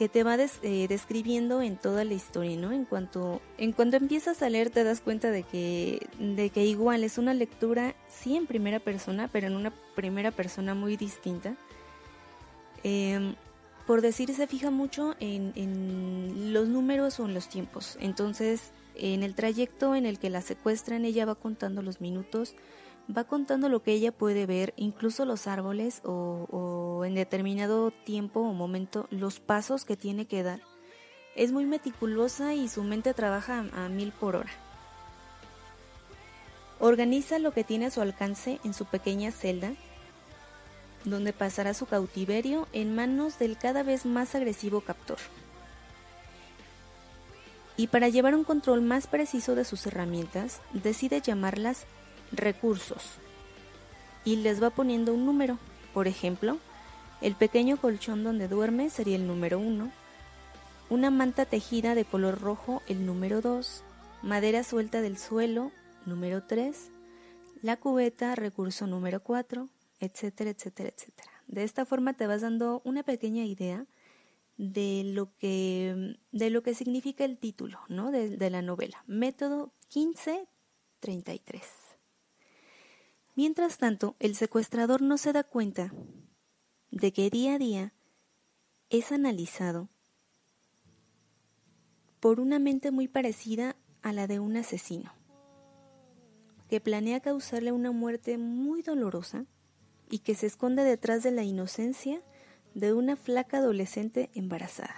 que 0.00 0.08
te 0.08 0.24
va 0.24 0.38
eh, 0.38 0.86
describiendo 0.88 1.60
en 1.60 1.76
toda 1.76 2.04
la 2.04 2.14
historia, 2.14 2.56
¿no? 2.56 2.72
En 2.72 2.86
cuanto, 2.86 3.42
en 3.58 3.72
cuanto 3.72 3.98
empiezas 3.98 4.40
a 4.40 4.48
leer 4.48 4.70
te 4.70 4.82
das 4.82 5.02
cuenta 5.02 5.30
de 5.30 5.42
que, 5.42 6.08
de 6.18 6.48
que 6.48 6.64
igual 6.64 7.04
es 7.04 7.18
una 7.18 7.34
lectura, 7.34 7.94
sí 8.08 8.34
en 8.34 8.46
primera 8.46 8.80
persona, 8.80 9.28
pero 9.30 9.48
en 9.48 9.56
una 9.56 9.74
primera 9.94 10.30
persona 10.30 10.74
muy 10.74 10.96
distinta. 10.96 11.54
Em, 12.82 13.34
por 13.86 14.00
decir, 14.00 14.34
se 14.34 14.46
fija 14.46 14.70
mucho 14.70 15.16
en, 15.20 16.54
los 16.54 16.66
números 16.66 17.20
o 17.20 17.26
en 17.26 17.34
los 17.34 17.50
tiempos. 17.50 17.98
Entonces, 18.00 18.72
en 18.94 19.22
el 19.22 19.34
trayecto 19.34 19.94
en 19.94 20.06
el 20.06 20.18
que 20.18 20.30
la 20.30 20.40
secuestran, 20.40 21.04
ella 21.04 21.26
va 21.26 21.34
contando 21.34 21.82
los 21.82 22.00
minutos, 22.00 22.54
va 23.16 23.24
contando 23.24 23.68
lo 23.68 23.82
que 23.82 23.92
ella 23.92 24.12
puede 24.12 24.46
ver, 24.46 24.72
incluso 24.76 25.24
los 25.24 25.46
árboles 25.46 26.02
o, 26.04 27.02
en 27.04 27.14
determinado 27.14 27.90
tiempo 27.90 28.40
o 28.40 28.52
momento 28.52 29.06
los 29.10 29.40
pasos 29.40 29.84
que 29.84 29.96
tiene 29.96 30.26
que 30.26 30.42
dar. 30.42 30.60
Es 31.36 31.52
muy 31.52 31.64
meticulosa 31.64 32.54
y 32.54 32.68
su 32.68 32.82
mente 32.82 33.14
trabaja 33.14 33.64
a 33.74 33.88
mil 33.88 34.12
por 34.12 34.36
hora. 34.36 34.50
Organiza 36.78 37.38
lo 37.38 37.52
que 37.52 37.64
tiene 37.64 37.86
a 37.86 37.90
su 37.90 38.00
alcance 38.00 38.58
en 38.64 38.74
su 38.74 38.86
pequeña 38.86 39.30
celda 39.30 39.72
donde 41.04 41.32
pasará 41.32 41.74
su 41.74 41.86
cautiverio 41.86 42.68
en 42.72 42.94
manos 42.94 43.38
del 43.38 43.56
cada 43.56 43.82
vez 43.82 44.04
más 44.04 44.34
agresivo 44.34 44.80
captor. 44.80 45.18
Y 47.76 47.86
para 47.86 48.08
llevar 48.08 48.34
un 48.34 48.44
control 48.44 48.82
más 48.82 49.06
preciso 49.06 49.54
de 49.54 49.64
sus 49.64 49.86
herramientas, 49.86 50.60
decide 50.74 51.22
llamarlas 51.22 51.86
recursos. 52.32 53.18
Y 54.24 54.36
les 54.36 54.62
va 54.62 54.70
poniendo 54.70 55.14
un 55.14 55.26
número. 55.26 55.58
Por 55.94 56.06
ejemplo, 56.08 56.58
el 57.20 57.34
pequeño 57.34 57.76
colchón 57.76 58.24
donde 58.24 58.48
duerme 58.48 58.90
sería 58.90 59.16
el 59.16 59.26
número 59.26 59.58
1, 59.58 59.90
una 60.88 61.10
manta 61.10 61.44
tejida 61.44 61.94
de 61.94 62.04
color 62.04 62.40
rojo 62.40 62.82
el 62.88 63.06
número 63.06 63.40
2, 63.40 63.84
madera 64.22 64.64
suelta 64.64 65.00
del 65.00 65.18
suelo 65.18 65.70
número 66.06 66.42
3, 66.44 66.90
la 67.62 67.76
cubeta 67.76 68.34
recurso 68.34 68.86
número 68.86 69.22
4, 69.22 69.68
etcétera, 70.00 70.50
etcétera, 70.50 70.88
etcétera. 70.88 71.30
De 71.46 71.62
esta 71.62 71.84
forma 71.84 72.14
te 72.14 72.26
vas 72.26 72.40
dando 72.40 72.80
una 72.84 73.02
pequeña 73.02 73.44
idea 73.44 73.86
de 74.56 75.02
lo 75.04 75.36
que, 75.36 76.16
de 76.32 76.50
lo 76.50 76.62
que 76.62 76.74
significa 76.74 77.24
el 77.24 77.38
título 77.38 77.80
¿no? 77.88 78.10
de, 78.10 78.36
de 78.36 78.50
la 78.50 78.62
novela, 78.62 79.04
Método 79.06 79.72
1533. 79.94 81.79
Mientras 83.34 83.78
tanto, 83.78 84.16
el 84.18 84.34
secuestrador 84.34 85.02
no 85.02 85.16
se 85.16 85.32
da 85.32 85.44
cuenta 85.44 85.92
de 86.90 87.12
que 87.12 87.30
día 87.30 87.54
a 87.54 87.58
día 87.58 87.92
es 88.90 89.12
analizado 89.12 89.88
por 92.18 92.40
una 92.40 92.58
mente 92.58 92.90
muy 92.90 93.08
parecida 93.08 93.76
a 94.02 94.12
la 94.12 94.26
de 94.26 94.40
un 94.40 94.56
asesino, 94.56 95.12
que 96.68 96.80
planea 96.80 97.20
causarle 97.20 97.72
una 97.72 97.92
muerte 97.92 98.36
muy 98.36 98.82
dolorosa 98.82 99.46
y 100.10 100.18
que 100.18 100.34
se 100.34 100.46
esconde 100.46 100.84
detrás 100.84 101.22
de 101.22 101.30
la 101.30 101.44
inocencia 101.44 102.20
de 102.74 102.92
una 102.92 103.16
flaca 103.16 103.58
adolescente 103.58 104.30
embarazada. 104.34 104.94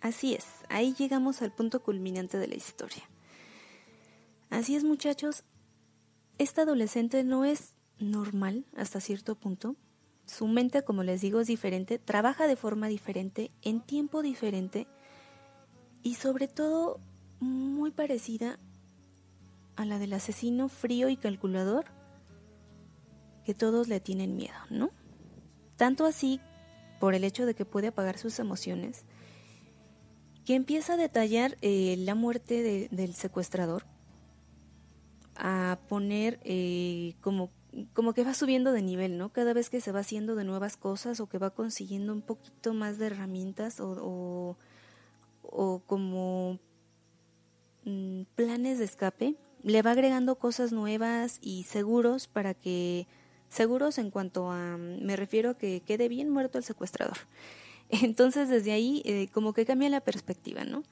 Así 0.00 0.34
es, 0.34 0.46
ahí 0.68 0.94
llegamos 0.94 1.42
al 1.42 1.52
punto 1.52 1.82
culminante 1.82 2.38
de 2.38 2.46
la 2.46 2.54
historia. 2.54 3.02
Así 4.48 4.76
es 4.76 4.84
muchachos, 4.84 5.44
esta 6.38 6.62
adolescente 6.62 7.24
no 7.24 7.44
es 7.44 7.74
normal 7.98 8.64
hasta 8.76 9.00
cierto 9.00 9.34
punto. 9.34 9.76
Su 10.24 10.46
mente, 10.46 10.82
como 10.82 11.02
les 11.02 11.20
digo, 11.20 11.40
es 11.40 11.48
diferente, 11.48 11.98
trabaja 11.98 12.46
de 12.46 12.56
forma 12.56 12.88
diferente, 12.88 13.50
en 13.62 13.80
tiempo 13.80 14.22
diferente 14.22 14.86
y 16.02 16.14
sobre 16.14 16.48
todo 16.48 17.00
muy 17.40 17.90
parecida 17.90 18.58
a 19.76 19.84
la 19.84 19.98
del 19.98 20.12
asesino 20.12 20.68
frío 20.68 21.08
y 21.08 21.16
calculador 21.16 21.86
que 23.44 23.54
todos 23.54 23.88
le 23.88 24.00
tienen 24.00 24.36
miedo, 24.36 24.58
¿no? 24.70 24.90
Tanto 25.76 26.04
así 26.04 26.40
por 27.00 27.14
el 27.14 27.24
hecho 27.24 27.46
de 27.46 27.54
que 27.54 27.64
puede 27.64 27.88
apagar 27.88 28.18
sus 28.18 28.38
emociones, 28.38 29.04
que 30.44 30.54
empieza 30.54 30.94
a 30.94 30.96
detallar 30.96 31.56
eh, 31.62 31.96
la 31.98 32.14
muerte 32.14 32.88
del 32.90 33.14
secuestrador, 33.14 33.86
a 35.38 35.78
poner 35.88 36.40
eh, 36.42 37.14
como, 37.20 37.50
como 37.94 38.12
que 38.12 38.24
va 38.24 38.34
subiendo 38.34 38.72
de 38.72 38.82
nivel, 38.82 39.16
¿no? 39.16 39.32
Cada 39.32 39.52
vez 39.52 39.70
que 39.70 39.80
se 39.80 39.92
va 39.92 40.00
haciendo 40.00 40.34
de 40.34 40.44
nuevas 40.44 40.76
cosas 40.76 41.20
o 41.20 41.28
que 41.28 41.38
va 41.38 41.50
consiguiendo 41.50 42.12
un 42.12 42.22
poquito 42.22 42.74
más 42.74 42.98
de 42.98 43.06
herramientas 43.06 43.80
o, 43.80 44.56
o, 45.42 45.82
como 45.86 46.58
mm, 47.84 48.22
planes 48.34 48.78
de 48.78 48.84
escape, 48.84 49.36
le 49.62 49.82
va 49.82 49.92
agregando 49.92 50.36
cosas 50.36 50.72
nuevas 50.72 51.38
y 51.40 51.62
seguros 51.64 52.26
para 52.26 52.54
que 52.54 53.06
seguros 53.48 53.98
en 53.98 54.10
cuanto 54.10 54.50
a, 54.50 54.76
me 54.76 55.16
refiero 55.16 55.50
a 55.50 55.58
que 55.58 55.80
quede 55.80 56.08
bien 56.08 56.30
muerto 56.30 56.58
el 56.58 56.64
secuestrador. 56.64 57.16
Entonces 57.90 58.48
desde 58.48 58.72
ahí 58.72 59.02
eh, 59.04 59.28
como 59.32 59.52
que 59.52 59.64
cambia 59.64 59.88
la 59.88 60.00
perspectiva, 60.00 60.64
¿no? 60.64 60.82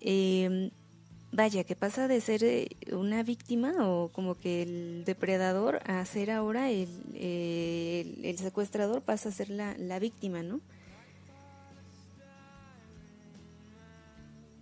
Em, 0.00 0.70
vaya, 1.34 1.64
que 1.64 1.74
pasa 1.74 2.06
de 2.06 2.20
ser 2.20 2.44
eh, 2.44 2.68
una 2.92 3.24
víctima 3.24 3.74
o 3.80 4.08
como 4.08 4.36
que 4.36 4.62
el 4.62 5.04
depredador 5.04 5.80
a 5.84 6.04
ser 6.04 6.30
ahora 6.30 6.70
el, 6.70 8.36
secuestrador 8.38 9.02
pasa 9.02 9.30
a 9.30 9.32
ser 9.32 9.50
la, 9.50 9.76
la 9.76 9.98
víctima, 9.98 10.42
¿no? 10.42 10.60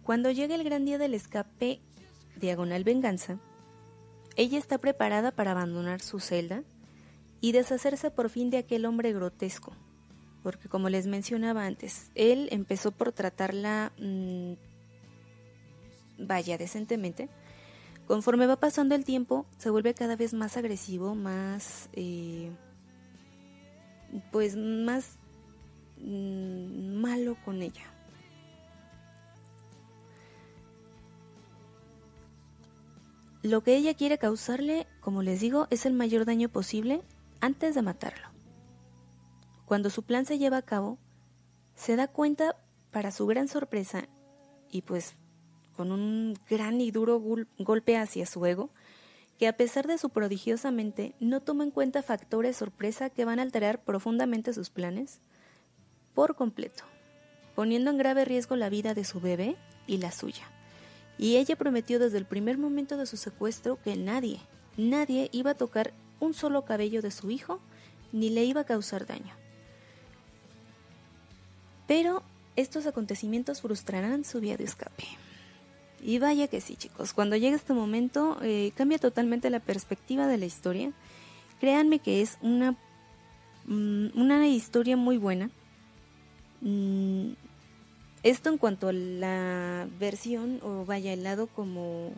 Cuando 0.03 0.31
llega 0.31 0.55
el 0.55 0.65
gran 0.65 0.85
día 0.85 0.99
del 0.99 1.15
escape, 1.15 1.79
diagonal 2.41 2.85
venganza, 2.85 3.39
ella 4.35 4.59
está 4.59 4.79
preparada 4.79 5.31
para 5.31 5.51
abandonar 5.51 6.01
su 6.01 6.21
celda 6.21 6.63
y 7.43 7.53
deshacerse 7.53 8.11
por 8.11 8.31
fin 8.31 8.49
de 8.49 8.59
aquel 8.59 8.87
hombre 8.87 9.13
grotesco. 9.13 9.73
Porque 10.43 10.69
como 10.69 10.89
les 10.89 11.07
mencionaba 11.07 11.67
antes, 11.67 12.11
él 12.15 12.49
empezó 12.51 12.93
por 12.93 13.13
tratarla, 13.13 13.93
mm, 13.99 14.55
vaya, 16.27 16.59
decentemente. 16.59 17.29
Conforme 18.07 18.47
va 18.47 18.57
pasando 18.57 18.95
el 18.95 19.05
tiempo, 19.05 19.47
se 19.59 19.71
vuelve 19.71 19.95
cada 19.95 20.17
vez 20.17 20.35
más 20.35 20.57
agresivo, 20.57 21.15
más, 21.15 21.89
eh, 21.93 22.51
pues 24.31 24.57
más 24.57 25.19
mm, 25.99 27.01
malo 27.01 27.37
con 27.45 27.63
ella. 27.63 27.85
Lo 33.43 33.63
que 33.63 33.77
ella 33.77 33.95
quiere 33.95 34.19
causarle, 34.19 34.87
como 35.01 35.23
les 35.23 35.41
digo, 35.41 35.67
es 35.71 35.85
el 35.85 35.95
mayor 35.95 36.25
daño 36.25 36.49
posible 36.49 37.03
antes 37.41 37.75
de 37.75 37.83
matarlo. 37.83 38.29
Cuando 39.65 39.91
su 39.91 40.05
plan 40.05 40.27
se 40.27 40.39
lleva 40.39 40.59
a 40.59 40.63
cabo, 40.63 40.99
se 41.75 41.97
da 41.97 42.07
cuenta, 42.07 42.57
para 42.93 43.11
su 43.11 43.27
gran 43.27 43.49
sorpresa, 43.49 44.07
y 44.71 44.83
pues 44.83 45.17
con 45.77 45.93
un 45.93 46.39
gran 46.49 46.81
y 46.81 46.91
duro 46.91 47.23
golpe 47.59 47.97
hacia 47.97 48.27
su 48.27 48.45
ego, 48.47 48.71
que 49.39 49.49
a 49.49 49.57
pesar 49.57 49.87
de 49.87 49.99
su 49.99 50.11
prodigiosa 50.11 50.71
mente 50.71 51.15
no 51.19 51.41
toma 51.41 51.65
en 51.65 51.71
cuenta 51.71 52.03
factores 52.03 52.57
sorpresa 52.57 53.11
que 53.11 53.25
van 53.25 53.39
a 53.39 53.43
alterar 53.43 53.83
profundamente 53.83 54.53
sus 54.53 54.71
planes 54.71 55.21
por 56.15 56.37
completo, 56.37 56.85
poniendo 57.55 57.91
en 57.91 57.99
grave 57.99 58.25
riesgo 58.25 58.57
la 58.57 58.69
vida 58.69 58.95
de 58.95 59.05
su 59.05 59.21
bebé 59.21 59.57
y 59.87 59.99
la 59.99 60.13
suya. 60.13 60.45
Y 61.19 61.37
ella 61.37 61.57
prometió 61.57 61.99
desde 61.99 62.19
el 62.19 62.25
primer 62.25 62.59
momento 62.59 62.97
de 62.97 63.07
su 63.07 63.17
secuestro 63.17 63.79
que 63.83 63.97
nadie, 63.97 64.41
nadie 64.77 65.29
iba 65.33 65.53
a 65.53 65.57
tocar 65.57 65.93
un 66.21 66.35
solo 66.35 66.65
cabello 66.65 67.03
de 67.03 67.11
su 67.11 67.31
hijo 67.31 67.61
ni 68.13 68.31
le 68.31 68.45
iba 68.45 68.63
a 68.63 68.67
causar 68.67 69.07
daño. 69.07 69.35
Pero 71.87 72.23
estos 72.57 72.87
acontecimientos 72.87 73.61
frustrarán 73.61 74.25
su 74.25 74.41
vía 74.41 74.57
de 74.57 74.65
escape. 74.65 75.05
Y 76.03 76.19
vaya 76.19 76.49
que 76.49 76.61
sí, 76.61 76.77
chicos, 76.77 77.13
cuando 77.13 77.37
llega 77.37 77.57
este 77.57 77.73
momento 77.73 78.37
eh, 78.43 78.73
cambia 78.75 78.99
totalmente 78.99 79.51
la 79.51 79.61
perspectiva 79.61 80.27
de 80.27 80.39
la 80.39 80.47
historia. 80.47 80.93
Créanme 81.61 82.01
que 82.01 82.23
es 82.23 82.39
una, 82.43 82.73
mm, 83.67 84.09
una 84.15 84.49
historia 84.49 84.97
muy 84.97 85.17
buena. 85.17 85.51
Mm, 86.61 87.33
esto 88.25 88.51
en 88.51 88.59
cuanto 88.59 88.89
a 88.89 88.93
la 88.93 89.89
versión, 89.99 90.61
o 90.63 90.85
vaya, 90.85 91.13
el 91.13 91.23
lado 91.23 91.47
como 91.47 92.13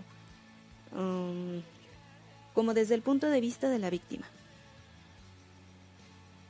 um, 0.92 1.62
como 2.55 2.73
desde 2.73 2.94
el 2.94 3.03
punto 3.03 3.29
de 3.29 3.40
vista 3.40 3.68
de 3.68 3.79
la 3.79 3.90
víctima. 3.90 4.27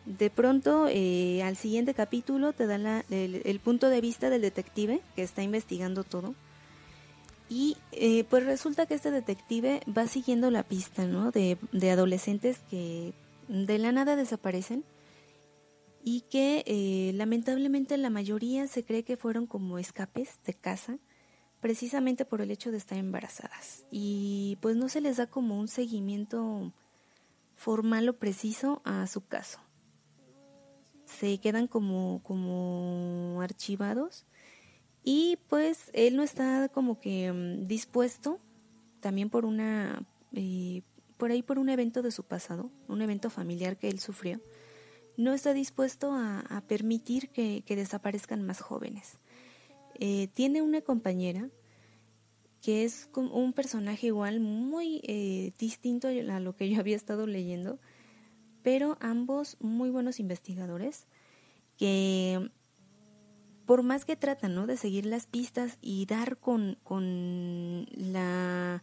De 0.04 0.28
pronto, 0.28 0.86
eh, 0.90 1.42
al 1.42 1.56
siguiente 1.56 1.94
capítulo 1.94 2.52
te 2.52 2.66
dan 2.66 3.04
el, 3.10 3.60
punto 3.60 3.88
de 3.88 4.02
vista 4.02 4.28
del 4.28 4.42
detective 4.42 5.00
que 5.16 5.22
está 5.22 5.42
investigando 5.42 6.04
todo. 6.04 6.34
Y 7.54 7.76
eh, 7.92 8.24
pues 8.24 8.44
resulta 8.44 8.84
que 8.84 8.94
este 8.94 9.12
detective 9.12 9.80
va 9.86 10.08
siguiendo 10.08 10.50
la 10.50 10.64
pista 10.64 11.06
¿no? 11.06 11.30
de, 11.30 11.56
adolescentes 11.88 12.58
que 12.68 13.14
de 13.46 13.78
la 13.78 13.92
nada 13.92 14.16
desaparecen 14.16 14.84
y 16.02 16.22
que 16.22 16.64
eh, 16.66 17.12
lamentablemente 17.14 17.96
la 17.96 18.10
mayoría 18.10 18.66
se 18.66 18.84
cree 18.84 19.04
que 19.04 19.16
fueron 19.16 19.46
como 19.46 19.78
escapes 19.78 20.40
de 20.44 20.54
casa 20.54 20.98
precisamente 21.60 22.24
por 22.24 22.40
el 22.40 22.50
hecho 22.50 22.72
de 22.72 22.78
estar 22.78 22.98
embarazadas. 22.98 23.86
Y 23.88 24.58
pues 24.60 24.74
no 24.74 24.88
se 24.88 25.00
les 25.00 25.18
da 25.18 25.28
como 25.28 25.56
un 25.56 25.68
seguimiento 25.68 26.72
formal 27.54 28.08
o 28.08 28.18
preciso 28.18 28.82
a 28.84 29.06
su 29.06 29.28
caso. 29.28 29.60
Se 31.04 31.38
quedan 31.38 31.68
como 31.68 33.38
archivados 33.40 34.26
y 35.04 35.38
pues 35.48 35.90
él 35.92 36.16
no 36.16 36.22
está 36.22 36.68
como 36.70 36.98
que 36.98 37.32
mm, 37.32 37.66
dispuesto 37.66 38.40
también 39.00 39.30
por 39.30 39.44
una 39.44 40.04
eh, 40.32 40.82
por 41.16 41.30
ahí 41.30 41.42
por 41.42 41.58
un 41.58 41.68
evento 41.68 42.02
de 42.02 42.10
su 42.10 42.24
pasado, 42.24 42.70
un 42.88 43.02
evento 43.02 43.30
familiar 43.30 43.76
que 43.76 43.88
él 43.88 44.00
sufrió, 44.00 44.40
no 45.16 45.32
está 45.32 45.54
dispuesto 45.54 46.12
a, 46.12 46.62
permitir 46.66 47.28
que 47.28 47.62
desaparezcan 47.68 48.42
más 48.42 48.60
jóvenes. 48.60 49.18
Eh, 50.00 50.28
tiene 50.34 50.60
una 50.60 50.80
compañera 50.80 51.48
que 52.60 52.84
es 52.84 53.10
un 53.14 53.52
personaje 53.52 54.06
igual 54.06 54.40
muy 54.40 55.02
eh, 55.04 55.52
distinto 55.58 56.08
a 56.08 56.40
lo 56.40 56.56
que 56.56 56.70
yo 56.70 56.80
había 56.80 56.96
estado 56.96 57.26
leyendo, 57.26 57.78
pero 58.62 58.96
ambos 59.00 59.58
muy 59.60 59.90
buenos 59.90 60.18
investigadores 60.18 61.06
que 61.76 62.50
por 63.66 63.82
más 63.82 64.04
que 64.04 64.16
tratan 64.16 64.54
¿no? 64.54 64.66
de 64.66 64.76
seguir 64.76 65.06
las 65.06 65.26
pistas 65.26 65.78
y 65.80 66.06
dar 66.06 66.36
con, 66.36 66.76
con 66.84 67.86
la 67.96 68.82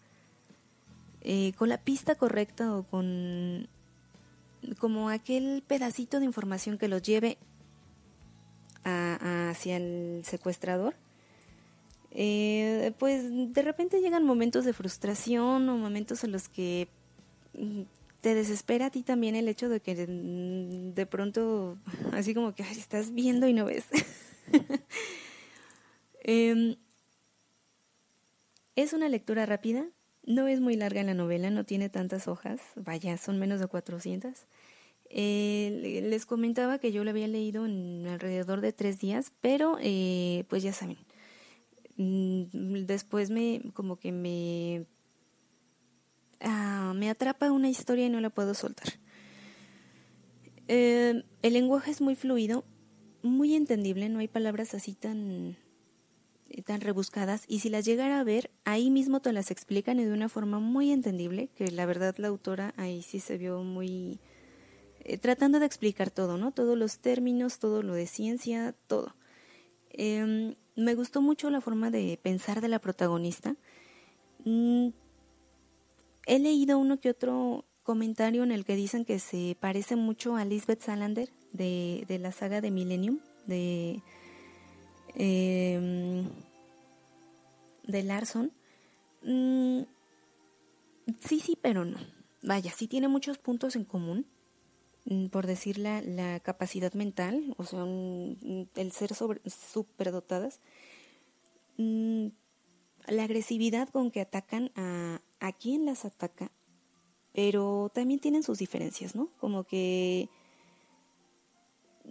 eh, 1.21 1.53
con 1.55 1.69
la 1.69 1.77
pista 1.77 2.15
correcta 2.15 2.75
o 2.75 2.83
con 2.83 3.67
como 4.79 5.09
aquel 5.09 5.63
pedacito 5.65 6.19
de 6.19 6.25
información 6.25 6.77
que 6.77 6.87
los 6.87 7.01
lleve 7.01 7.37
hacia 8.83 9.77
el 9.77 10.23
secuestrador, 10.25 10.95
eh, 12.09 12.93
pues 12.97 13.23
de 13.29 13.61
repente 13.61 14.01
llegan 14.01 14.25
momentos 14.25 14.65
de 14.65 14.73
frustración 14.73 15.69
o 15.69 15.77
momentos 15.77 16.23
en 16.23 16.31
los 16.31 16.49
que 16.49 16.87
mm, 17.53 17.81
te 18.21 18.33
desespera 18.33 18.87
a 18.87 18.89
ti 18.89 19.03
también 19.03 19.35
el 19.35 19.47
hecho 19.47 19.69
de 19.69 19.79
que 19.79 20.07
mm, 20.07 20.93
de 20.93 21.05
pronto, 21.05 21.77
así 22.11 22.33
como 22.33 22.53
que 22.55 22.63
estás 22.63 23.13
viendo 23.13 23.47
y 23.47 23.53
no 23.53 23.65
ves. 23.65 23.85
Em, 26.23 26.75
es 28.75 28.93
una 28.93 29.09
lectura 29.09 29.47
rápida, 29.47 29.87
no 30.23 30.47
es 30.47 30.61
muy 30.61 30.75
larga 30.75 31.01
la 31.01 31.15
novela, 31.15 31.49
no 31.49 31.65
tiene 31.65 31.89
tantas 31.89 32.27
hojas, 32.27 32.61
vaya, 32.75 33.17
son 33.17 33.39
menos 33.39 33.59
de 33.59 33.65
400. 33.65 34.45
Eh, 35.09 36.01
les 36.07 36.25
comentaba 36.25 36.77
que 36.79 36.91
yo 36.91 37.03
la 37.03 37.11
había 37.11 37.27
leído 37.27 37.65
en 37.65 38.07
alrededor 38.07 38.61
de 38.61 38.71
tres 38.71 38.99
días, 38.99 39.33
pero 39.41 39.77
eh, 39.81 40.45
pues 40.47 40.63
ya 40.63 40.73
saben, 40.73 40.97
mm, 41.97 42.85
después 42.85 43.29
me 43.29 43.61
como 43.73 43.97
que 43.97 44.11
me 44.11 44.85
ah, 46.39 46.93
me 46.95 47.09
atrapa 47.09 47.51
una 47.51 47.69
historia 47.69 48.05
y 48.05 48.09
no 48.09 48.21
la 48.21 48.29
puedo 48.29 48.53
soltar. 48.53 48.93
Eh, 50.67 51.23
el 51.41 51.53
lenguaje 51.53 51.91
es 51.91 51.99
muy 51.99 52.15
fluido, 52.15 52.63
muy 53.23 53.55
entendible, 53.55 54.09
no 54.09 54.19
hay 54.19 54.27
palabras 54.27 54.73
así 54.73 54.93
tan 54.93 55.57
tan 56.65 56.81
rebuscadas 56.81 57.45
y 57.47 57.59
si 57.59 57.69
las 57.69 57.85
llegara 57.85 58.19
a 58.19 58.23
ver, 58.25 58.51
ahí 58.65 58.89
mismo 58.89 59.21
te 59.21 59.31
las 59.31 59.51
explican 59.51 59.99
y 59.99 60.03
de 60.03 60.11
una 60.11 60.27
forma 60.27 60.59
muy 60.59 60.91
entendible, 60.91 61.49
que 61.55 61.71
la 61.71 61.85
verdad 61.85 62.15
la 62.17 62.27
autora 62.27 62.73
ahí 62.75 63.01
sí 63.01 63.19
se 63.19 63.37
vio 63.37 63.63
muy 63.63 64.19
eh, 65.03 65.17
tratando 65.17 65.59
de 65.59 65.65
explicar 65.65 66.11
todo, 66.11 66.37
¿no? 66.37 66.51
Todos 66.51 66.77
los 66.77 66.99
términos, 66.99 67.59
todo 67.59 67.83
lo 67.83 67.93
de 67.93 68.05
ciencia, 68.05 68.75
todo. 68.87 69.15
Em, 69.91 70.55
me 70.75 70.95
gustó 70.95 71.21
mucho 71.21 71.49
la 71.49 71.61
forma 71.61 71.89
de 71.89 72.19
pensar 72.21 72.61
de 72.61 72.67
la 72.67 72.79
protagonista. 72.79 73.55
Mm, 74.43 74.89
he 76.25 76.39
leído 76.39 76.77
uno 76.77 76.99
que 76.99 77.09
otro 77.09 77.65
comentario 77.83 78.43
en 78.43 78.51
el 78.51 78.65
que 78.65 78.75
dicen 78.75 79.05
que 79.05 79.19
se 79.19 79.55
parece 79.59 79.95
mucho 79.95 80.35
a 80.35 80.45
Lisbeth 80.45 80.81
Salander 80.81 81.29
de, 81.53 82.05
de 82.07 82.19
la 82.19 82.31
saga 82.31 82.61
de 82.61 82.71
Millennium, 82.71 83.19
de, 83.45 84.01
eh, 85.15 86.23
de 87.83 88.03
Larson. 88.03 88.51
Mm, 89.23 89.81
sí, 91.19 91.39
sí, 91.39 91.57
pero 91.61 91.85
no. 91.85 91.97
Vaya, 92.43 92.71
sí 92.71 92.87
tiene 92.87 93.07
muchos 93.07 93.37
puntos 93.37 93.75
en 93.75 93.85
común, 93.85 94.25
mm, 95.05 95.27
por 95.27 95.45
decir 95.45 95.77
la, 95.77 96.01
la 96.01 96.39
capacidad 96.39 96.93
mental, 96.93 97.53
o 97.57 97.65
sea, 97.65 97.83
el 97.83 98.91
ser 98.91 99.11
superdotadas, 99.13 100.59
mm, 101.77 102.27
la 103.07 103.23
agresividad 103.23 103.89
con 103.89 104.11
que 104.11 104.21
atacan 104.21 104.71
a, 104.75 105.21
a 105.39 105.51
quien 105.53 105.85
las 105.85 106.05
ataca, 106.05 106.51
pero 107.33 107.91
también 107.93 108.19
tienen 108.19 108.43
sus 108.43 108.57
diferencias, 108.57 109.15
¿no? 109.15 109.29
Como 109.39 109.63
que, 109.63 110.29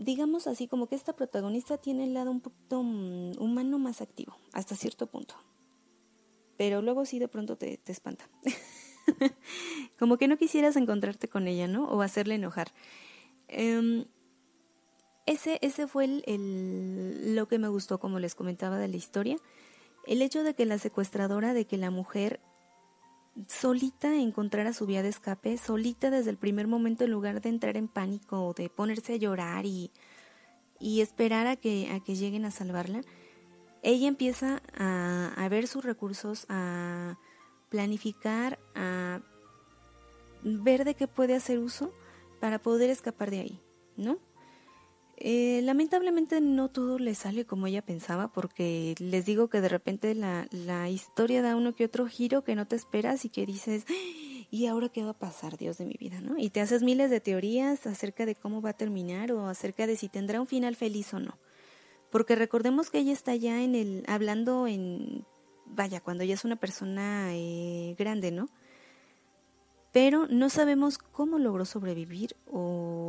digamos 0.00 0.48
así, 0.48 0.66
como 0.66 0.88
que 0.88 0.96
esta 0.96 1.14
protagonista 1.14 1.78
tiene 1.78 2.04
el 2.04 2.14
lado 2.14 2.30
un 2.30 2.40
poquito 2.40 2.80
humano 2.80 3.78
más 3.78 4.00
activo, 4.00 4.36
hasta 4.52 4.74
cierto 4.74 5.06
punto 5.06 5.36
pero 6.60 6.82
luego 6.82 7.06
sí 7.06 7.18
de 7.18 7.26
pronto 7.26 7.56
te, 7.56 7.78
te 7.78 7.90
espanta. 7.90 8.28
Como 9.98 10.18
que 10.18 10.28
no 10.28 10.36
quisieras 10.36 10.76
encontrarte 10.76 11.26
con 11.26 11.48
ella, 11.48 11.66
¿no? 11.66 11.84
O 11.86 12.02
hacerle 12.02 12.34
enojar. 12.34 12.74
Em, 13.48 14.04
ese, 15.24 15.58
ese 15.62 15.86
fue 15.86 16.04
el, 16.04 17.34
lo 17.34 17.48
que 17.48 17.58
me 17.58 17.68
gustó, 17.68 17.98
como 17.98 18.18
les 18.18 18.34
comentaba 18.34 18.76
de 18.76 18.88
la 18.88 18.96
historia. 18.98 19.38
El 20.06 20.20
hecho 20.20 20.42
de 20.42 20.52
que 20.52 20.66
la 20.66 20.76
secuestradora, 20.76 21.54
de 21.54 21.64
que 21.64 21.78
la 21.78 21.90
mujer 21.90 22.40
solita 23.48 24.14
encontrara 24.16 24.72
su 24.72 24.86
vía 24.86 25.02
de 25.02 25.08
escape, 25.08 25.56
solita 25.56 26.10
desde 26.10 26.30
el 26.30 26.36
primer 26.36 26.66
momento, 26.66 27.04
en 27.04 27.10
lugar 27.10 27.40
de 27.40 27.48
entrar 27.48 27.76
en 27.76 27.88
pánico 27.88 28.44
o 28.44 28.54
de 28.54 28.68
ponerse 28.68 29.14
a 29.14 29.16
llorar 29.16 29.66
y, 29.66 29.90
y 30.78 31.00
esperar 31.00 31.46
a 31.46 31.56
que, 31.56 31.90
a 31.90 32.00
que 32.00 32.16
lleguen 32.16 32.44
a 32.44 32.50
salvarla, 32.50 33.02
ella 33.82 34.08
empieza 34.08 34.62
a, 34.76 35.48
ver 35.48 35.66
sus 35.66 35.84
recursos, 35.84 36.46
a 36.48 37.18
planificar, 37.68 38.58
a 38.74 39.20
ver 40.42 40.84
de 40.84 40.94
qué 40.94 41.06
puede 41.06 41.34
hacer 41.34 41.58
uso 41.58 41.92
para 42.40 42.58
poder 42.58 42.90
escapar 42.90 43.30
de 43.30 43.40
ahí, 43.40 43.60
¿no? 43.96 44.18
Eh, 45.22 45.60
lamentablemente 45.64 46.40
no 46.40 46.70
todo 46.70 46.98
le 46.98 47.14
sale 47.14 47.44
como 47.44 47.66
ella 47.66 47.82
pensaba, 47.82 48.32
porque 48.32 48.94
les 48.98 49.26
digo 49.26 49.48
que 49.48 49.60
de 49.60 49.68
repente 49.68 50.14
la, 50.14 50.48
la, 50.50 50.88
historia 50.88 51.42
da 51.42 51.56
uno 51.56 51.74
que 51.74 51.84
otro 51.84 52.06
giro 52.06 52.42
que 52.42 52.54
no 52.56 52.66
te 52.66 52.74
esperas 52.74 53.26
y 53.26 53.28
que 53.28 53.44
dices, 53.44 53.84
¿y 54.50 54.64
ahora 54.64 54.88
qué 54.88 55.04
va 55.04 55.10
a 55.10 55.18
pasar, 55.18 55.58
Dios 55.58 55.76
de 55.76 55.84
mi 55.84 55.96
vida? 56.00 56.22
¿no? 56.22 56.38
Y 56.38 56.48
te 56.48 56.62
haces 56.62 56.82
miles 56.82 57.10
de 57.10 57.20
teorías 57.20 57.86
acerca 57.86 58.24
de 58.24 58.34
cómo 58.34 58.62
va 58.62 58.70
a 58.70 58.76
terminar 58.78 59.30
o 59.32 59.46
acerca 59.46 59.86
de 59.86 59.96
si 59.96 60.08
tendrá 60.08 60.40
un 60.40 60.46
final 60.46 60.74
feliz 60.74 61.12
o 61.12 61.20
no. 61.20 61.38
Porque 62.10 62.34
recordemos 62.34 62.88
que 62.88 62.98
ella 62.98 63.12
está 63.12 63.36
ya 63.36 63.62
en 63.62 63.74
el, 63.74 64.04
hablando 64.08 64.66
en, 64.66 65.26
vaya, 65.66 66.00
cuando 66.00 66.24
ya 66.24 66.32
es 66.32 66.46
una 66.46 66.56
persona 66.56 67.34
eh, 67.34 67.94
grande, 67.98 68.32
¿no? 68.32 68.48
Pero 69.92 70.26
no 70.28 70.50
sabemos 70.50 70.98
cómo 70.98 71.38
logró 71.38 71.64
sobrevivir 71.64 72.36
o 72.46 72.99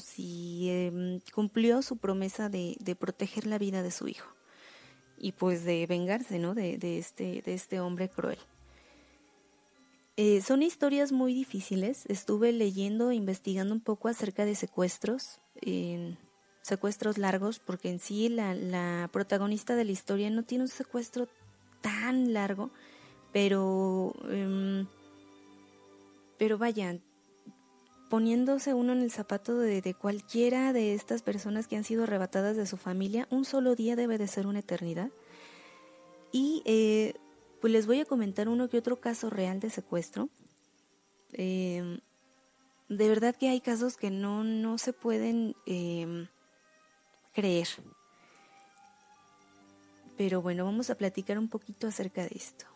si 0.00 0.68
em, 0.70 1.20
cumplió 1.34 1.82
su 1.82 1.96
promesa 1.96 2.48
de, 2.48 2.96
proteger 2.98 3.46
la 3.46 3.58
vida 3.58 3.82
de 3.82 3.90
su 3.90 4.08
hijo 4.08 4.28
y 5.18 5.32
pues 5.32 5.64
de 5.64 5.86
vengarse, 5.86 6.38
¿no? 6.38 6.54
De, 6.54 6.98
este, 6.98 7.42
de 7.42 7.54
este 7.54 7.80
hombre 7.80 8.08
cruel. 8.08 8.38
Eh, 10.16 10.40
son 10.40 10.62
historias 10.62 11.12
muy 11.12 11.34
difíciles. 11.34 12.04
Estuve 12.06 12.52
leyendo, 12.52 13.12
investigando 13.12 13.74
un 13.74 13.80
poco 13.80 14.08
acerca 14.08 14.44
de 14.44 14.54
secuestros 14.54 15.40
secuestros 16.66 17.16
largos, 17.16 17.60
porque 17.60 17.88
en 17.88 18.00
sí 18.00 18.28
la, 18.28 18.52
la 18.52 19.08
protagonista 19.12 19.76
de 19.76 19.84
la 19.84 19.92
historia 19.92 20.30
no 20.30 20.42
tiene 20.42 20.64
un 20.64 20.68
secuestro 20.68 21.28
tan 21.80 22.32
largo, 22.32 22.72
pero, 23.32 24.12
em, 24.28 24.88
pero 26.38 26.58
vaya, 26.58 26.98
poniéndose 28.08 28.74
uno 28.74 28.92
en 28.92 29.02
el 29.02 29.10
zapato 29.10 29.58
de, 29.58 29.94
cualquiera 29.94 30.72
de 30.72 30.94
estas 30.94 31.22
personas 31.22 31.66
que 31.66 31.76
han 31.76 31.84
sido 31.84 32.04
arrebatadas 32.04 32.56
de 32.56 32.66
su 32.66 32.76
familia, 32.76 33.26
un 33.30 33.44
solo 33.44 33.74
día 33.74 33.96
debe 33.96 34.18
de 34.18 34.28
ser 34.28 34.46
una 34.46 34.60
eternidad. 34.60 35.10
Y 36.32 36.62
eh, 36.64 37.14
pues 37.60 37.72
les 37.72 37.86
voy 37.86 38.00
a 38.00 38.04
comentar 38.04 38.48
uno 38.48 38.68
que 38.68 38.78
otro 38.78 39.00
caso 39.00 39.30
real 39.30 39.60
de 39.60 39.70
secuestro. 39.70 40.28
Em, 41.32 42.00
de 42.88 43.08
verdad 43.08 43.34
que 43.34 43.48
hay 43.48 43.60
casos 43.60 43.96
que 43.96 44.10
no, 44.10 44.44
no 44.44 44.78
se 44.78 44.92
pueden 44.92 45.56
eh, 45.66 46.28
creer. 47.32 47.68
Pero 50.16 50.40
bueno, 50.40 50.64
vamos 50.64 50.90
a 50.90 50.94
platicar 50.94 51.38
un 51.38 51.48
poquito 51.48 51.86
acerca 51.86 52.22
de 52.22 52.30
esto. 52.34 52.75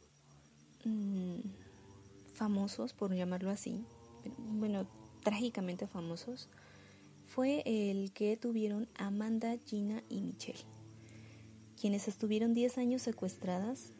por 2.97 3.13
llamarlo 3.13 3.49
así, 3.49 3.83
bueno, 4.37 4.85
trágicamente 5.23 5.87
famosos, 5.87 6.49
fue 7.25 7.63
el 7.65 8.11
que 8.11 8.37
tuvieron 8.37 8.87
Amanda, 8.95 9.55
Gina 9.65 10.03
y 10.09 10.21
Michelle, 10.21 10.63
quienes 11.79 12.07
estuvieron 12.07 12.53
10 12.53 12.77
años 12.77 13.01
secuestradas 13.01 13.91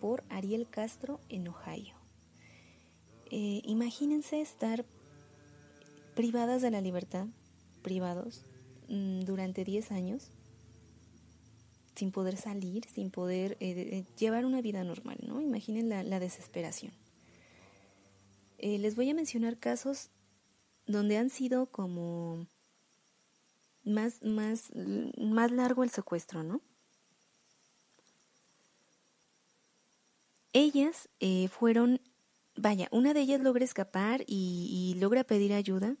por 0.00 0.24
Ariel 0.28 0.68
Castro 0.68 1.20
en 1.28 1.48
Ohio. 1.48 1.94
Eh, 3.30 3.62
imagínense 3.64 4.40
estar 4.40 4.84
privadas 6.14 6.62
de 6.62 6.70
la 6.70 6.80
libertad 6.80 7.26
privados 7.82 8.44
mm, 8.88 9.20
durante 9.20 9.64
10 9.64 9.92
años 9.92 10.30
sin 11.94 12.10
poder 12.10 12.36
salir, 12.36 12.84
sin 12.92 13.10
poder 13.10 13.52
eh, 13.60 13.70
eh, 13.70 14.04
llevar 14.18 14.46
una 14.46 14.62
vida 14.62 14.82
normal, 14.82 15.18
¿no? 15.26 15.40
Imaginen 15.40 15.88
la, 15.88 16.20
desesperación. 16.20 16.92
Eh, 18.62 18.78
les 18.78 18.96
voy 18.96 19.10
a 19.10 19.14
mencionar 19.14 19.58
casos 19.58 20.08
donde 20.86 21.18
han 21.18 21.28
sido 21.28 21.66
como 21.66 22.46
más, 23.84 24.22
más, 24.22 24.72
más 25.18 25.50
largo 25.50 25.84
el 25.84 25.90
secuestro, 25.90 26.42
¿no? 26.42 26.62
Ellas 30.54 31.10
fueron, 31.50 32.00
vaya, 32.56 32.88
una 32.90 33.12
de 33.12 33.20
ellas 33.20 33.40
logra 33.40 33.64
escapar 33.64 34.24
y 34.26 34.96
logra 34.98 35.24
pedir 35.24 35.52
ayuda 35.52 35.96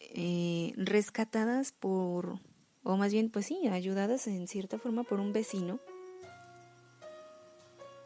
eh, 0.00 0.72
rescatadas 0.76 1.72
por, 1.72 2.38
o 2.82 2.96
más 2.96 3.12
bien, 3.12 3.30
pues 3.30 3.46
sí, 3.46 3.66
ayudadas 3.68 4.26
en 4.26 4.46
cierta 4.46 4.78
forma 4.78 5.04
por 5.04 5.20
un 5.20 5.32
vecino. 5.32 5.80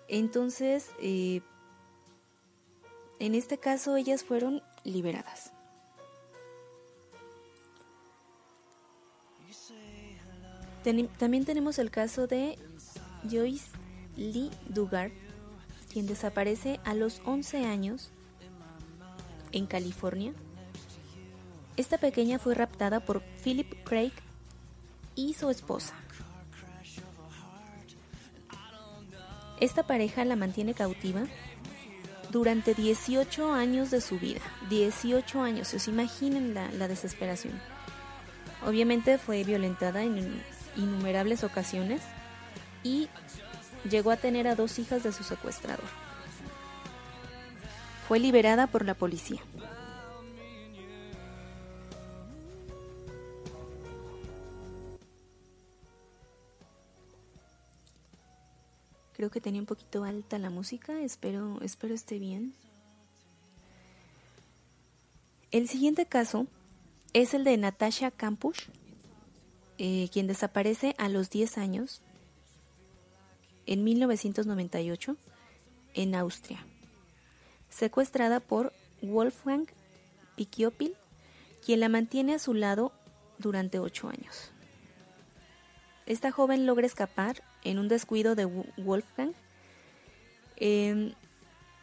Entonces, 0.09 0.91
eh, 1.01 1.41
en 3.21 3.35
este 3.35 3.59
caso 3.59 3.97
ellas 3.97 4.25
fueron 4.25 4.63
liberadas. 4.83 5.53
también 11.19 11.45
tenemos 11.45 11.79
el 11.79 11.91
caso 11.91 12.27
de 12.27 12.59
Joyce 13.31 13.69
Lee 14.17 14.51
Dugard, 14.67 15.13
quien 15.93 16.07
desaparece 16.07 16.81
a 16.85 16.95
los 16.95 17.21
11 17.27 17.67
años 17.67 18.11
en 19.53 19.67
California. 19.67 20.33
Esta 21.77 21.99
pequeña 21.99 22.39
fue 22.39 22.55
raptada 22.55 23.01
por 23.01 23.21
Philip 23.45 23.85
Craig 23.85 24.13
y 25.15 25.35
su 25.35 25.51
esposa. 25.51 25.95
Esta 29.61 29.87
pareja 29.87 30.25
la 30.25 30.37
mantiene 30.37 30.73
cautiva 30.73 31.27
durante 32.31 32.75
18 32.75 33.53
años 33.53 33.91
de 33.91 34.01
su 34.01 34.19
vida. 34.19 34.41
18 34.69 35.43
años, 35.43 35.73
¿os 35.75 35.89
imaginen 35.89 36.55
la 36.55 36.89
desesperación? 36.89 37.55
Obviamente 38.67 39.19
fue 39.19 39.43
violentada 39.45 40.03
en 40.03 40.43
innumerables 40.77 41.45
ocasiones 41.45 42.03
y 42.83 43.09
llegó 43.89 44.11
a 44.11 44.17
tener 44.17 44.47
a 44.49 44.55
dos 44.55 44.79
hijas 44.79 45.03
de 45.03 45.13
su 45.13 45.25
secuestrador. 45.25 45.85
Fue 48.07 48.19
liberada 48.19 48.67
por 48.67 48.85
la 48.85 48.95
policía. 48.95 49.41
Creo 59.21 59.31
que 59.31 59.43
tenía 59.43 59.61
un 59.61 59.67
poquito 59.67 60.05
alta 60.05 60.39
la 60.39 60.49
música, 60.49 60.99
espero, 61.03 61.61
espero 61.61 61.93
esté 61.95 62.19
bien. 62.19 62.55
El 65.51 65.69
siguiente 65.69 66.07
caso 66.07 66.47
es 67.13 67.35
el 67.35 67.45
de 67.45 67.59
Natasha 67.59 68.11
Kampusch, 68.11 68.71
eh, 69.77 70.09
quien 70.11 70.27
desaparece 70.27 70.95
a 70.97 71.11
los 71.11 71.29
10 71.29 71.59
años 71.59 72.01
en 73.67 73.85
1998 73.85 75.19
en 75.93 76.15
Austria, 76.15 76.65
secuestrada 77.69 78.41
por 78.41 78.73
Wolfgang 79.03 79.67
Pikiopil, 80.35 80.95
quien 81.63 81.81
la 81.81 81.91
mantiene 81.91 82.33
a 82.33 82.39
su 82.39 82.55
lado 82.55 82.91
durante 83.37 83.81
8 83.81 84.09
años. 84.09 84.51
Esta 86.07 86.33
joven 86.33 86.65
logra 86.65 86.87
escapar 86.87 87.43
en 87.65 87.79
un 87.79 87.89
descuido 87.89 88.35
de 88.35 88.47
Wolfgang. 88.77 89.33
Em, 90.57 91.13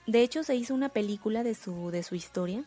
de 0.06 0.22
hecho, 0.22 0.44
se 0.44 0.56
hizo 0.56 0.74
una 0.74 0.90
película 0.90 1.44
de 1.44 1.56
su, 1.56 1.92
de 1.92 2.04
su 2.04 2.16
historia 2.16 2.64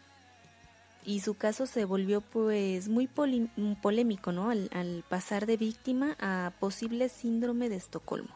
y 1.05 1.21
su 1.21 1.35
caso 1.35 1.67
se 1.67 1.85
volvió 1.85 2.21
pues 2.21 2.89
muy 2.89 3.09
polémico, 3.09 4.33
¿no? 4.33 4.51
Al, 4.51 5.05
pasar 5.09 5.47
de 5.47 5.57
víctima 5.57 6.17
a 6.21 6.53
posible 6.61 7.09
síndrome 7.09 7.69
de 7.69 7.77
Estocolmo. 7.77 8.35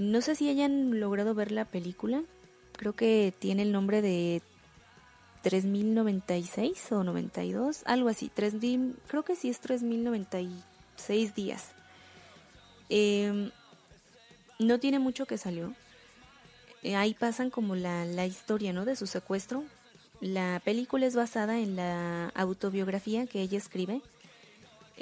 No 0.00 0.20
sé 0.20 0.36
si 0.36 0.48
hayan 0.48 1.00
logrado 1.00 1.34
ver 1.34 1.50
la 1.50 1.64
película, 1.64 2.22
creo 2.72 2.94
que 2.94 3.34
tiene 3.36 3.62
el 3.62 3.72
nombre 3.72 4.02
de 4.02 4.42
3096 5.42 6.92
o 6.92 7.02
92, 7.02 7.82
algo 7.86 8.08
así, 8.08 8.30
3000, 8.32 8.96
creo 9.08 9.24
que 9.24 9.34
sí 9.34 9.48
es 9.48 9.58
3096 9.60 11.34
días. 11.34 11.72
Eh, 12.90 13.50
no 14.58 14.78
tiene 14.78 14.98
mucho 14.98 15.26
que 15.26 15.38
salió. 15.38 15.74
Eh, 16.82 16.96
ahí 16.96 17.14
pasan 17.14 17.50
como 17.50 17.76
la, 17.76 18.04
la 18.04 18.26
historia 18.26 18.72
¿no? 18.72 18.84
de 18.84 18.96
su 18.96 19.06
secuestro. 19.06 19.64
La 20.20 20.60
película 20.64 21.06
es 21.06 21.16
basada 21.16 21.58
en 21.58 21.76
la 21.76 22.28
autobiografía 22.34 23.26
que 23.26 23.40
ella 23.40 23.56
escribe. 23.56 24.02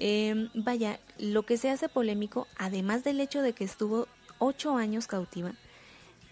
Eh, 0.00 0.48
vaya, 0.54 1.00
lo 1.18 1.42
que 1.42 1.56
se 1.56 1.70
hace 1.70 1.88
polémico, 1.88 2.46
además 2.56 3.02
del 3.02 3.20
hecho 3.20 3.42
de 3.42 3.52
que 3.52 3.64
estuvo 3.64 4.06
ocho 4.38 4.76
años 4.76 5.08
cautiva, 5.08 5.52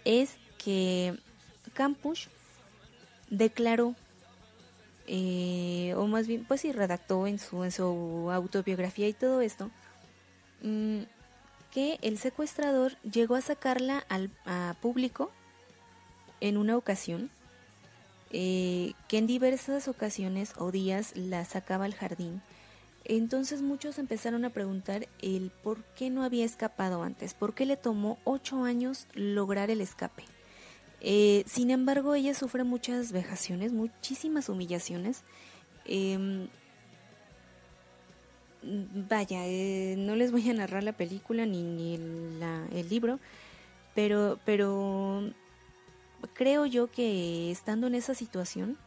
es 0.05 0.37
que 0.57 1.19
Campus 1.73 2.29
declaró, 3.29 3.93
eh, 5.05 5.93
o 5.97 6.07
más 6.07 6.27
bien, 6.27 6.45
pues 6.45 6.61
sí, 6.61 6.71
redactó 6.71 7.27
en 7.27 7.39
su, 7.39 7.65
en 7.65 7.73
su 7.73 8.29
autobiografía 8.31 9.09
y 9.09 9.13
todo 9.13 9.41
esto, 9.41 9.69
mm, 10.61 11.01
el 11.77 12.17
secuestrador 12.17 12.97
llegó 13.03 13.35
a 13.35 13.41
sacarla 13.41 14.03
al 14.09 14.31
público 14.81 15.31
en 16.41 16.57
una 16.57 16.75
ocasión, 16.75 17.29
eh, 18.31 18.93
que 19.07 19.17
en 19.19 19.27
diversas 19.27 19.87
ocasiones 19.87 20.53
o 20.57 20.71
días 20.71 21.15
la 21.15 21.45
sacaba 21.45 21.85
al 21.85 21.93
jardín. 21.93 22.41
Entonces 23.05 23.61
muchos 23.61 23.99
empezaron 23.99 24.43
a 24.43 24.49
preguntar 24.49 25.07
el 25.21 25.51
por 25.63 25.83
qué 25.95 26.09
no 26.09 26.23
había 26.23 26.45
escapado 26.45 27.03
antes, 27.03 27.33
por 27.33 27.53
qué 27.53 27.65
le 27.65 27.77
tomó 27.77 28.17
ocho 28.25 28.63
años 28.63 29.07
lograr 29.13 29.69
el 29.69 29.81
escape. 29.81 30.23
Eh, 30.99 31.43
sin 31.45 31.69
embargo, 31.69 32.15
ella 32.15 32.33
sufre 32.33 32.63
muchas 32.63 33.11
vejaciones, 33.11 33.71
muchísimas 33.71 34.49
humillaciones. 34.49 35.23
Eh, 35.85 36.47
vaya, 38.63 39.45
eh, 39.45 39.95
no 39.97 40.15
les 40.15 40.31
voy 40.31 40.49
a 40.49 40.53
narrar 40.53 40.83
la 40.83 40.93
película 40.93 41.45
ni, 41.45 41.61
ni 41.61 41.95
el, 41.95 42.89
libro, 42.89 43.19
pero, 43.95 44.39
pero 44.45 45.31
creo 46.33 46.65
yo 46.65 46.89
que 46.89 47.51
estando 47.51 47.87
en 47.87 47.95
esa 47.95 48.13
situación, 48.13 48.77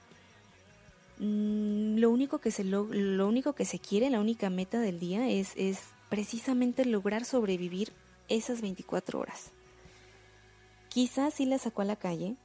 mm, 1.19 1.99
lo 1.99 2.11
único 2.11 2.39
que 2.39 2.51
se 2.51 2.65
lo, 2.65 2.85
lo, 2.85 3.29
único 3.29 3.55
que 3.55 3.65
se 3.65 3.79
quiere, 3.79 4.11
la 4.11 4.21
única 4.21 4.51
meta 4.51 4.81
del 4.81 4.99
día 4.99 5.29
es, 5.29 5.53
es 5.57 5.81
precisamente 6.09 6.85
lograr 6.85 7.25
sobrevivir 7.25 7.93
esas 8.29 8.61
24 8.61 9.19
horas. 9.19 9.53
Quizás 10.89 11.35
sí 11.35 11.47
la 11.47 11.59
sacó 11.59 11.83
a 11.83 11.85
la 11.85 11.97
calle, 11.97 12.37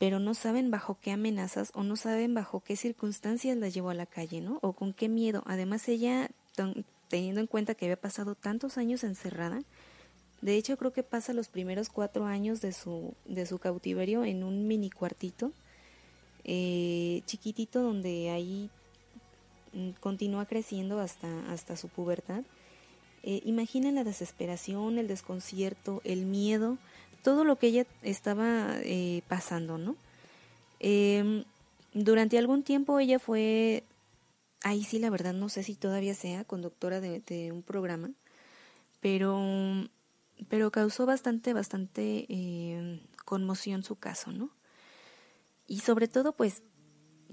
pero 0.00 0.18
no 0.18 0.32
saben 0.32 0.70
bajo 0.70 0.96
qué 0.98 1.12
amenazas 1.12 1.72
o 1.74 1.84
no 1.84 1.94
saben 1.94 2.32
bajo 2.32 2.60
qué 2.60 2.74
circunstancias 2.74 3.54
la 3.58 3.68
llevó 3.68 3.90
a 3.90 3.94
la 3.94 4.06
calle, 4.06 4.40
¿no? 4.40 4.58
O 4.62 4.72
con 4.72 4.94
qué 4.94 5.10
miedo. 5.10 5.42
Además 5.44 5.86
ella, 5.90 6.30
teniendo 7.08 7.42
en 7.42 7.46
cuenta 7.46 7.74
que 7.74 7.84
había 7.84 8.00
pasado 8.00 8.34
tantos 8.34 8.78
años 8.78 9.04
encerrada, 9.04 9.62
de 10.40 10.56
hecho 10.56 10.78
creo 10.78 10.94
que 10.94 11.02
pasa 11.02 11.34
los 11.34 11.48
primeros 11.48 11.90
cuatro 11.90 12.24
años 12.24 12.62
de 12.62 12.72
su, 12.72 13.12
de 13.26 13.44
su 13.44 13.58
cautiverio 13.58 14.24
en 14.24 14.42
un 14.42 14.66
mini 14.66 14.88
cuartito 14.88 15.52
eh, 16.44 17.20
chiquitito 17.26 17.82
donde 17.82 18.30
ahí 18.30 18.70
mm, 19.74 19.90
continúa 20.00 20.46
creciendo 20.46 20.98
hasta, 20.98 21.28
hasta 21.52 21.76
su 21.76 21.88
pubertad. 21.88 22.42
Eh, 23.22 23.42
imagina 23.44 23.92
la 23.92 24.02
desesperación, 24.02 24.96
el 24.96 25.08
desconcierto, 25.08 26.00
el 26.04 26.24
miedo 26.24 26.78
todo 27.22 27.44
lo 27.44 27.56
que 27.56 27.68
ella 27.68 27.86
estaba 28.02 28.76
eh, 28.82 29.22
pasando, 29.28 29.78
¿no? 29.78 29.96
Em, 30.80 31.44
durante 31.92 32.38
algún 32.38 32.62
tiempo 32.62 32.98
ella 32.98 33.18
fue, 33.18 33.84
ahí 34.62 34.84
sí 34.84 34.98
la 34.98 35.10
verdad 35.10 35.34
no 35.34 35.48
sé 35.48 35.62
si 35.62 35.74
todavía 35.74 36.14
sea 36.14 36.44
conductora 36.44 37.00
de, 37.00 37.52
un 37.52 37.62
programa, 37.62 38.10
pero, 39.00 39.40
pero 40.48 40.70
causó 40.70 41.06
bastante, 41.06 41.52
bastante 41.52 42.26
em, 42.28 43.00
conmoción 43.24 43.82
su 43.84 43.96
caso, 43.96 44.32
¿no? 44.32 44.50
Y 45.66 45.80
sobre 45.80 46.08
todo, 46.08 46.32
pues, 46.32 46.62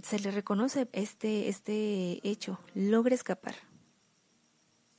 se 0.03 0.19
le 0.19 0.31
reconoce 0.31 0.87
este, 0.91 1.49
este 1.49 2.19
hecho, 2.27 2.59
logra 2.75 3.15
escapar, 3.15 3.55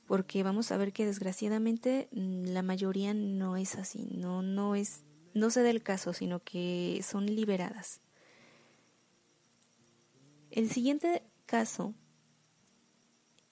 porque 0.09 0.41
vamos 0.41 0.71
a 0.71 0.77
ver 0.77 0.91
que 0.91 1.05
desgraciadamente 1.05 2.09
mm, 2.11 2.45
la 2.45 2.63
mayoría 2.63 3.13
no 3.13 3.57
es 3.57 3.75
así, 3.75 4.07
no, 4.09 4.41
no 4.41 4.73
es, 4.73 5.03
no 5.35 5.51
se 5.51 5.61
da 5.61 5.69
el 5.69 5.83
caso, 5.83 6.13
sino 6.13 6.39
que 6.39 6.99
son 7.03 7.27
liberadas. 7.27 8.01
El 10.49 10.71
siguiente 10.71 11.21
caso 11.45 11.93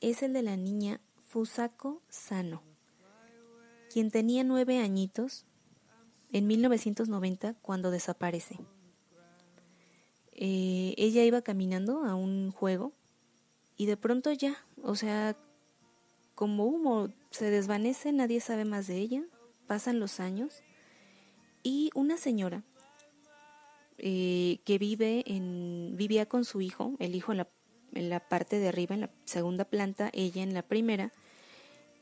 es 0.02 0.24
el 0.24 0.34
de 0.34 0.42
la 0.42 0.58
niña 0.58 1.00
Fusako 1.28 2.02
Sano, 2.10 2.64
quien 3.94 4.10
tenía 4.10 4.44
nueve 4.44 4.80
añitos 4.80 5.46
en 6.32 6.48
1990 6.48 7.54
cuando 7.62 7.92
desaparece. 7.92 8.58
Eh, 10.32 10.96
ella 10.98 11.24
iba 11.24 11.44
caminando 11.44 12.04
a 12.04 12.16
un 12.16 12.52
juego 12.52 12.94
y 13.76 13.86
de 13.86 13.96
pronto 13.96 14.32
ya, 14.32 14.66
o 14.82 14.96
sea, 14.96 15.38
como 16.38 16.66
humo, 16.66 17.10
se 17.32 17.50
desvanece, 17.50 18.12
nadie 18.12 18.42
sabe 18.42 18.64
más 18.64 18.86
de 18.86 18.98
ella, 18.98 19.24
pasan 19.66 20.00
los 20.00 20.20
años. 20.20 20.62
Y 21.64 21.90
una 21.96 22.16
señora 22.16 22.62
eh, 23.98 24.60
que 24.64 24.78
vive 24.78 25.24
en, 25.26 25.96
vivía 25.96 26.28
con 26.28 26.46
su 26.46 26.62
hijo, 26.62 26.94
el 27.00 27.16
hijo 27.16 27.32
en 27.32 28.10
la, 28.10 28.20
parte 28.20 28.60
de 28.60 28.68
arriba, 28.68 28.94
en 28.94 29.02
la 29.02 29.10
segunda 29.26 29.66
planta, 29.66 30.12
ella 30.14 30.44
en 30.44 30.54
la 30.54 30.62
primera, 30.62 31.12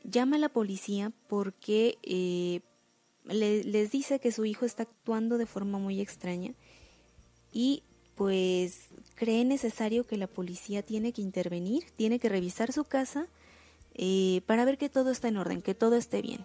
llama 0.04 0.36
a 0.36 0.40
la 0.40 0.50
policía 0.50 1.12
porque 1.28 1.96
eh, 2.02 2.60
les 3.24 3.90
dice 3.90 4.20
que 4.20 4.32
su 4.32 4.44
hijo 4.44 4.66
está 4.66 4.82
actuando 4.82 5.38
de 5.38 5.46
forma 5.46 5.78
muy 5.78 5.98
extraña 5.98 6.52
y 7.54 7.84
pues 8.16 8.90
cree 9.14 9.46
necesario 9.46 10.06
que 10.06 10.18
la 10.18 10.26
policía 10.26 10.82
tiene 10.82 11.14
que 11.14 11.22
intervenir, 11.22 11.84
tiene 11.92 12.18
que 12.18 12.28
revisar 12.28 12.70
su 12.70 12.84
casa 12.84 13.28
eh, 13.96 14.42
para 14.46 14.64
ver 14.64 14.78
que 14.78 14.88
todo 14.88 15.10
está 15.10 15.28
en 15.28 15.36
orden, 15.36 15.62
que 15.62 15.74
todo 15.74 15.96
esté 15.96 16.22
bien. 16.22 16.44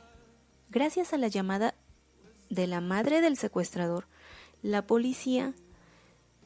Gracias 0.69 1.13
a 1.13 1.17
la 1.17 1.27
llamada 1.27 1.75
de 2.49 2.65
la 2.67 2.81
madre 2.81 3.21
del 3.21 3.37
secuestrador, 3.37 4.07
la 4.61 4.87
policía 4.87 5.53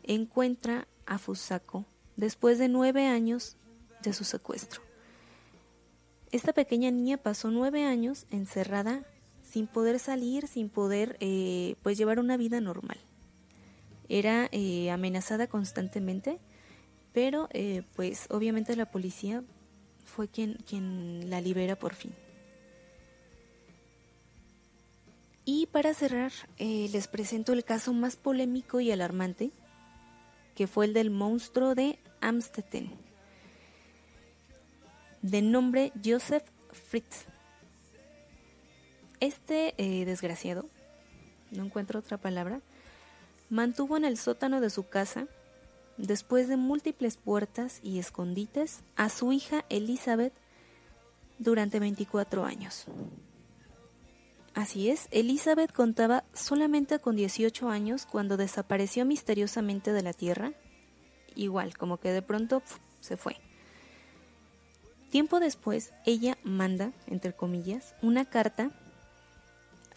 encuentra 0.03 0.87
a 1.05 1.17
Fusako 1.17 1.85
después 2.15 2.57
de 2.57 2.69
nueve 2.69 3.07
años 3.07 3.57
de 4.01 4.13
su 4.13 4.23
secuestro. 4.23 4.81
Esta 6.31 6.53
pequeña 6.53 6.91
niña 6.91 7.17
pasó 7.17 7.51
nueve 7.51 7.85
años 7.85 8.25
encerrada 8.29 9.03
sin 9.41 9.67
poder 9.67 9.99
salir, 9.99 10.47
sin 10.47 10.69
poder 10.69 11.17
eh, 11.19 11.75
pues 11.83 11.97
llevar 11.97 12.19
una 12.19 12.35
vida 12.35 12.59
normal. 12.61 12.97
Era 14.09 14.49
eh, 14.51 14.91
amenazada 14.91 15.47
constantemente, 15.47 16.39
pero 17.13 17.47
eh, 17.51 17.83
pues 17.95 18.27
obviamente 18.29 18.75
la 18.75 18.91
policía 18.91 19.43
fue 20.05 20.27
quien, 20.27 20.55
quien 20.67 21.29
la 21.29 21.41
libera 21.41 21.75
por 21.75 21.93
fin. 21.93 22.13
Y 25.45 25.67
para 25.67 25.93
cerrar, 25.93 26.31
les 26.57 27.07
presento 27.07 27.53
el 27.53 27.63
caso 27.63 27.93
más 27.93 28.15
polémico 28.15 28.79
y 28.79 28.91
alarmante, 28.91 29.51
que 30.55 30.65
fue 30.65 30.85
el 30.85 30.93
del 30.93 31.11
monstruo 31.11 31.75
de 31.75 31.99
Amstetten, 32.19 32.91
de 35.21 35.41
nombre 35.43 35.91
Joseph 36.03 36.43
Fritz. 36.71 37.25
Este 39.19 39.75
eh, 39.77 40.05
desgraciado, 40.05 40.65
no 41.51 41.65
encuentro 41.65 41.99
otra 41.99 42.17
palabra, 42.17 42.61
mantuvo 43.49 43.97
en 43.97 44.05
el 44.05 44.17
sótano 44.17 44.61
de 44.61 44.71
su 44.71 44.87
casa, 44.87 45.27
después 45.97 46.47
de 46.47 46.57
múltiples 46.57 47.17
puertas 47.17 47.79
y 47.83 47.99
escondites, 47.99 48.83
a 48.95 49.09
su 49.09 49.31
hija 49.31 49.65
Elizabeth 49.69 50.33
durante 51.39 51.79
24 51.79 52.45
años. 52.45 52.85
Así 54.53 54.89
es, 54.89 55.09
Elizabeth 55.11 55.73
contaba 55.73 56.23
solamente 56.33 56.99
con 56.99 57.17
18 57.17 57.69
años 57.69 58.05
cuando 58.05 58.37
desapareció 58.37 59.05
misteriosamente 59.05 59.91
de 59.91 60.01
la 60.01 60.13
Tierra. 60.13 60.53
Igual, 61.35 61.77
como 61.77 61.97
que 61.97 62.11
de 62.11 62.21
pronto 62.21 62.63
se 63.01 63.17
fue. 63.17 63.35
Tiempo 65.11 65.41
después, 65.41 65.93
ella 66.05 66.37
manda, 66.43 66.93
entre 67.07 67.33
comillas, 67.33 67.95
una 68.01 68.25
carta 68.25 68.71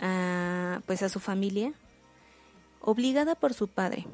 a, 0.01 0.81
pues 0.87 1.03
a 1.03 1.09
su 1.09 1.21
familia, 1.21 1.73
obligada 2.81 3.37
por 3.37 3.55
su 3.55 3.69
padre, 3.69 4.07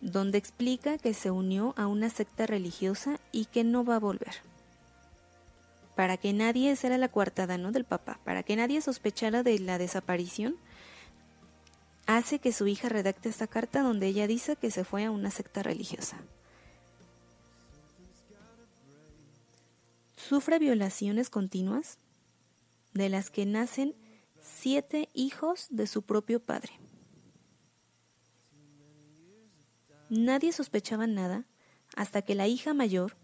donde 0.00 0.38
explica 0.38 0.98
que 0.98 1.14
se 1.14 1.30
unió 1.30 1.74
a 1.76 1.86
una 1.86 2.10
secta 2.10 2.46
religiosa 2.46 3.18
y 3.32 3.46
que 3.46 3.64
no 3.64 3.84
va 3.84 3.96
a 3.96 4.00
volver 4.00 4.34
para 6.00 6.16
que 6.16 6.32
nadie, 6.32 6.70
esa 6.70 6.86
era 6.86 6.96
la 6.96 7.08
coartada, 7.08 7.58
¿no? 7.58 7.72
Del 7.72 7.84
papá, 7.84 8.18
para 8.24 8.42
que 8.42 8.56
nadie 8.56 8.80
sospechara 8.80 9.42
de 9.42 9.58
la 9.58 9.76
desaparición, 9.76 10.56
hace 12.06 12.38
que 12.38 12.54
su 12.54 12.66
hija 12.66 12.88
redacte 12.88 13.28
esta 13.28 13.46
carta 13.46 13.82
donde 13.82 14.06
ella 14.06 14.26
dice 14.26 14.56
que 14.56 14.70
se 14.70 14.82
fue 14.82 15.04
a 15.04 15.10
una 15.10 15.30
secta 15.30 15.62
religiosa. 15.62 16.16
Sufre 20.16 20.58
violaciones 20.58 21.28
continuas, 21.28 21.98
de 22.94 23.10
las 23.10 23.28
que 23.28 23.44
nacen 23.44 23.94
siete 24.40 25.10
hijos 25.12 25.66
de 25.68 25.86
su 25.86 26.00
propio 26.00 26.40
padre. 26.40 26.72
Nadie 30.10 30.52
sospechaba 30.52 31.06
nada 31.06 31.44
hasta 31.96 32.20
que 32.22 32.34
la 32.34 32.48
hija 32.48 32.74
mayor, 32.74 33.16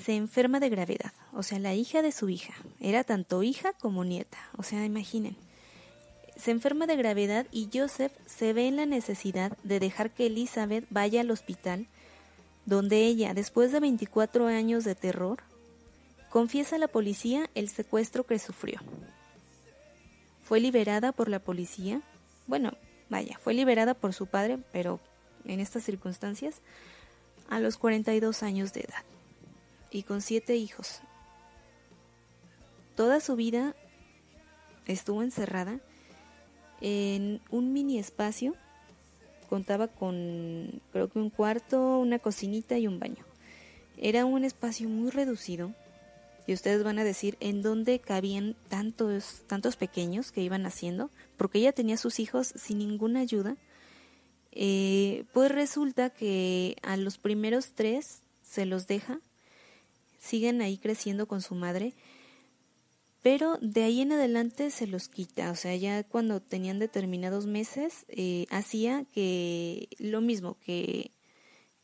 se 0.00 0.14
enferma 0.14 0.60
de 0.60 0.68
gravedad, 0.68 1.12
o 1.32 1.42
sea, 1.42 1.58
la 1.58 1.74
hija 1.74 2.02
de 2.02 2.12
su 2.12 2.28
hija, 2.28 2.54
era 2.78 3.02
tanto 3.02 3.42
hija 3.42 3.72
como 3.72 4.04
nieta, 4.04 4.38
o 4.56 4.62
sea, 4.62 4.84
imaginen. 4.84 5.36
Se 6.36 6.52
enferma 6.52 6.86
de 6.86 6.94
gravedad 6.94 7.46
y 7.50 7.68
Joseph 7.74 8.12
se 8.26 8.52
ve 8.52 8.68
en 8.68 8.76
la 8.76 8.86
necesidad 8.86 9.58
de 9.64 9.80
dejar 9.80 10.12
que 10.12 10.26
Elizabeth 10.26 10.86
vaya 10.90 11.22
al 11.22 11.32
hospital, 11.32 11.88
donde 12.64 13.04
ella, 13.06 13.34
después 13.34 13.72
de 13.72 13.80
24 13.80 14.46
años 14.46 14.84
de 14.84 14.94
terror, 14.94 15.42
confiesa 16.30 16.76
a 16.76 16.78
la 16.78 16.86
policía 16.86 17.50
el 17.56 17.68
secuestro 17.68 18.24
que 18.24 18.38
sufrió. 18.38 18.80
Fue 20.44 20.60
liberada 20.60 21.10
por 21.10 21.28
la 21.28 21.40
policía, 21.40 22.00
bueno, 22.46 22.74
vaya, 23.08 23.38
fue 23.38 23.54
liberada 23.54 23.94
por 23.94 24.12
su 24.12 24.26
padre, 24.26 24.58
pero 24.72 25.00
en 25.44 25.60
estas 25.60 25.84
circunstancias, 25.84 26.60
a 27.48 27.60
los 27.60 27.78
42 27.78 28.42
años 28.42 28.72
de 28.72 28.80
edad 28.80 29.04
y 29.90 30.02
con 30.02 30.20
siete 30.20 30.56
hijos. 30.56 31.00
Toda 32.94 33.20
su 33.20 33.36
vida 33.36 33.74
estuvo 34.86 35.22
encerrada 35.22 35.80
en 36.80 37.40
un 37.50 37.72
mini 37.72 37.98
espacio. 37.98 38.54
Contaba 39.48 39.88
con 39.88 40.82
creo 40.92 41.08
que 41.08 41.18
un 41.18 41.30
cuarto, 41.30 41.98
una 41.98 42.18
cocinita 42.18 42.76
y 42.76 42.86
un 42.86 42.98
baño. 42.98 43.24
Era 43.96 44.24
un 44.24 44.44
espacio 44.44 44.88
muy 44.88 45.10
reducido. 45.10 45.72
Y 46.48 46.54
ustedes 46.54 46.82
van 46.82 46.98
a 46.98 47.04
decir 47.04 47.36
en 47.38 47.62
dónde 47.62 48.00
cabían 48.00 48.56
tantos, 48.68 49.42
tantos 49.46 49.76
pequeños 49.76 50.32
que 50.32 50.40
iban 50.40 50.66
haciendo, 50.66 51.10
porque 51.36 51.58
ella 51.58 51.72
tenía 51.72 51.96
sus 51.96 52.18
hijos 52.18 52.54
sin 52.56 52.78
ninguna 52.78 53.20
ayuda. 53.20 53.56
Eh, 54.50 55.26
pues 55.32 55.52
resulta 55.52 56.10
que 56.10 56.76
a 56.82 56.96
los 56.96 57.18
primeros 57.18 57.74
tres 57.74 58.22
se 58.42 58.64
los 58.64 58.86
deja 58.86 59.20
siguen 60.18 60.60
ahí 60.62 60.78
creciendo 60.78 61.26
con 61.26 61.42
su 61.42 61.54
madre, 61.54 61.94
pero 63.22 63.58
de 63.60 63.82
ahí 63.84 64.00
en 64.00 64.12
adelante 64.12 64.70
se 64.70 64.86
los 64.86 65.08
quita, 65.08 65.50
o 65.50 65.54
sea, 65.54 65.74
ya 65.76 66.04
cuando 66.04 66.40
tenían 66.40 66.78
determinados 66.78 67.46
meses, 67.46 68.04
eh, 68.08 68.46
hacía 68.50 69.04
que 69.12 69.88
lo 69.98 70.20
mismo, 70.20 70.56
que 70.60 71.12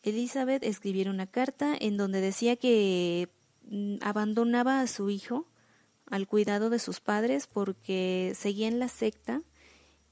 Elizabeth 0.02 0.62
escribiera 0.64 1.10
una 1.10 1.26
carta 1.26 1.76
en 1.78 1.96
donde 1.96 2.20
decía 2.20 2.56
que 2.56 3.28
abandonaba 4.00 4.80
a 4.80 4.86
su 4.86 5.10
hijo 5.10 5.46
al 6.06 6.26
cuidado 6.26 6.70
de 6.70 6.78
sus 6.78 7.00
padres 7.00 7.46
porque 7.46 8.32
seguía 8.34 8.68
en 8.68 8.78
la 8.78 8.88
secta 8.88 9.42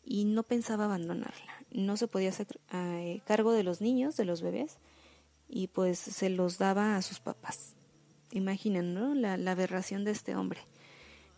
y 0.05 0.25
no 0.25 0.43
pensaba 0.43 0.85
abandonarla. 0.85 1.53
No 1.71 1.97
se 1.97 2.09
podía 2.09 2.31
hacer 2.31 2.49
eh, 2.73 3.21
cargo 3.25 3.53
de 3.53 3.63
los 3.63 3.81
niños, 3.81 4.17
de 4.17 4.25
los 4.25 4.43
bebés, 4.43 4.79
y 5.49 5.69
pues 5.69 5.99
se 5.99 6.29
los 6.31 6.59
daba 6.59 6.97
a 6.97 7.03
sus 7.03 7.21
papás. 7.21 7.75
Imaginan, 8.31 8.95
¿no? 8.95 9.15
La, 9.15 9.35
aberración 9.51 10.05
de 10.05 10.11
este 10.11 10.35
hombre. 10.35 10.61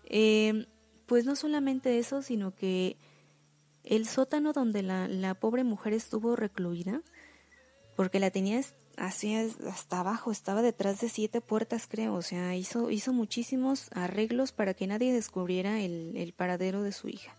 Eh, 0.05 0.67
pues 1.07 1.25
no 1.25 1.37
solamente 1.37 1.99
eso, 1.99 2.23
sino 2.23 2.55
que 2.55 2.97
el 3.83 4.07
sótano 4.07 4.53
donde 4.53 4.83
la, 4.83 5.09
la, 5.09 5.35
pobre 5.35 5.65
mujer 5.65 5.93
estuvo 5.93 6.37
recluida, 6.37 7.03
porque 7.97 8.21
la 8.21 8.31
tenía 8.31 8.61
así 8.97 9.35
hasta 9.35 10.01
abajo, 10.01 10.31
estaba 10.31 10.63
detrás 10.63 11.01
de 11.01 11.09
siete 11.09 11.41
puertas, 11.41 11.87
creo, 11.87 12.15
o 12.15 12.23
sea, 12.23 12.55
hizo, 12.57 12.91
hizo 12.91 13.13
muchísimos 13.13 13.89
arreglos 13.93 14.53
para 14.53 14.75
que 14.75 14.87
nadie 14.87 15.13
descubriera 15.13 15.81
el, 15.81 16.17
el 16.17 16.33
paradero 16.33 16.83
de 16.83 16.93
su 16.93 17.09
hija. 17.09 17.35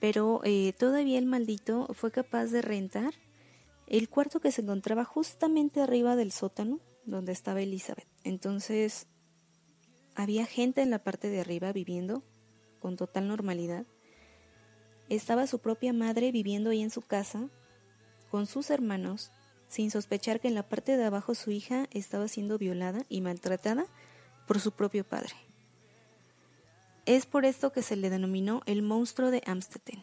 Pero 0.00 0.40
eh, 0.44 0.72
todavía 0.78 1.18
el 1.18 1.26
maldito 1.26 1.88
fue 1.94 2.10
capaz 2.10 2.46
de 2.46 2.62
rentar 2.62 3.14
el 3.86 4.08
cuarto 4.08 4.40
que 4.40 4.52
se 4.52 4.62
encontraba 4.62 5.04
justamente 5.04 5.80
arriba 5.80 6.16
del 6.16 6.32
sótano 6.32 6.80
donde 7.04 7.32
estaba 7.32 7.60
Elizabeth. 7.60 8.08
Entonces, 8.24 9.06
había 10.14 10.46
gente 10.46 10.80
en 10.82 10.90
la 10.90 11.02
parte 11.02 11.28
de 11.28 11.40
arriba 11.40 11.72
viviendo 11.72 12.22
con 12.78 12.96
total 12.96 13.28
normalidad. 13.28 13.84
Estaba 15.08 15.46
su 15.46 15.58
propia 15.58 15.92
madre 15.92 16.32
viviendo 16.32 16.70
ahí 16.70 16.82
en 16.82 16.90
su 16.90 17.02
casa 17.02 17.48
con 18.30 18.46
sus 18.46 18.70
hermanos, 18.70 19.32
sin 19.70 19.92
sospechar 19.92 20.40
que 20.40 20.48
en 20.48 20.56
la 20.56 20.68
parte 20.68 20.96
de 20.96 21.04
abajo 21.04 21.36
su 21.36 21.52
hija 21.52 21.86
estaba 21.92 22.26
siendo 22.26 22.58
violada 22.58 23.06
y 23.08 23.20
maltratada 23.20 23.86
por 24.46 24.58
su 24.58 24.72
propio 24.72 25.04
padre. 25.04 25.32
Es 27.06 27.24
por 27.24 27.44
esto 27.44 27.72
que 27.72 27.82
se 27.82 27.94
le 27.94 28.10
denominó 28.10 28.62
el 28.66 28.82
monstruo 28.82 29.30
de 29.30 29.42
Amstetten. 29.46 30.02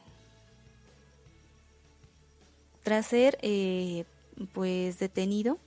Tras 2.82 3.08
ser 3.08 3.38
eh, 3.42 4.06
pues 4.54 5.00
detenido, 5.00 5.60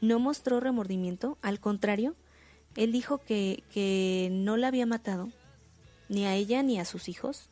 no 0.00 0.18
mostró 0.18 0.58
remordimiento, 0.58 1.36
al 1.42 1.60
contrario, 1.60 2.16
él 2.76 2.92
dijo 2.92 3.18
que, 3.18 3.62
que 3.72 4.30
no 4.32 4.56
la 4.56 4.68
había 4.68 4.86
matado, 4.86 5.28
ni 6.08 6.24
a 6.24 6.34
ella 6.34 6.62
ni 6.62 6.80
a 6.80 6.86
sus 6.86 7.10
hijos, 7.10 7.50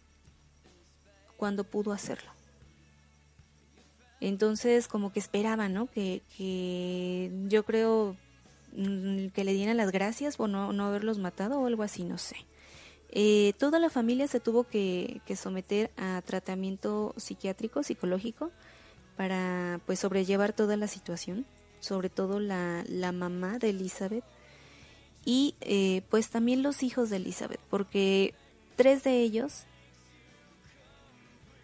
cuando 1.36 1.64
pudo 1.64 1.92
hacerlo. 1.92 2.30
Entonces, 4.21 4.89
como 4.89 5.12
que 5.12 5.21
esperaba, 5.21 5.69
¿no? 5.69 5.87
Que, 5.87 6.23
que 6.37 7.31
yo 7.49 7.65
creo 7.65 8.17
mm, 8.73 9.29
que 9.29 9.45
le 9.45 9.53
dieran 9.53 9.77
las 9.77 9.93
gracias 9.93 10.37
por 10.37 10.49
no, 10.49 10.73
no 10.73 10.87
haberlos 10.87 11.19
matado 11.19 11.61
o 11.61 11.67
algo 11.67 11.83
así, 11.83 12.05
no 12.05 12.19
sé. 12.19 12.37
Eh, 13.11 13.53
toda 13.59 13.79
la 13.79 13.91
familia 13.91 14.27
se 14.27 14.41
tuvo 14.41 14.65
que, 14.65 15.21
que, 15.27 15.37
someter 15.37 15.91
a 15.97 16.23
tratamiento 16.23 17.15
psiquiátrico, 17.17 17.83
psicológico, 17.83 18.51
para 19.17 19.81
pues 19.87 20.01
sobrellevar 20.01 20.53
toda 20.53 20.77
la 20.77 20.89
situación 20.89 21.47
sobre 21.85 22.09
todo 22.09 22.41
la, 22.41 22.83
la 22.89 23.12
mamá 23.12 23.59
de 23.59 23.71
Elizabeth, 23.71 24.25
y 25.25 25.55
eh, 25.61 26.03
pues 26.11 26.31
también 26.31 26.62
los 26.62 26.83
hijos 26.83 27.11
de 27.11 27.17
Elizabeth, 27.17 27.61
porque 27.71 28.35
tres 28.77 29.05
de 29.05 29.21
ellos 29.21 29.65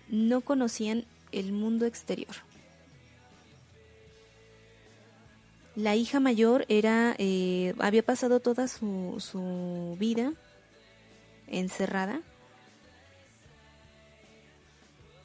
no 0.08 0.42
conocían 0.42 1.06
el 1.32 1.52
mundo 1.52 1.86
exterior. 1.86 2.34
La 5.76 5.96
hija 5.96 6.20
mayor 6.20 6.66
era, 6.68 7.14
eh, 7.18 7.74
había 7.78 8.02
pasado 8.02 8.40
toda 8.40 8.68
su, 8.68 9.16
su 9.18 9.96
vida 9.98 10.32
encerrada. 11.46 12.20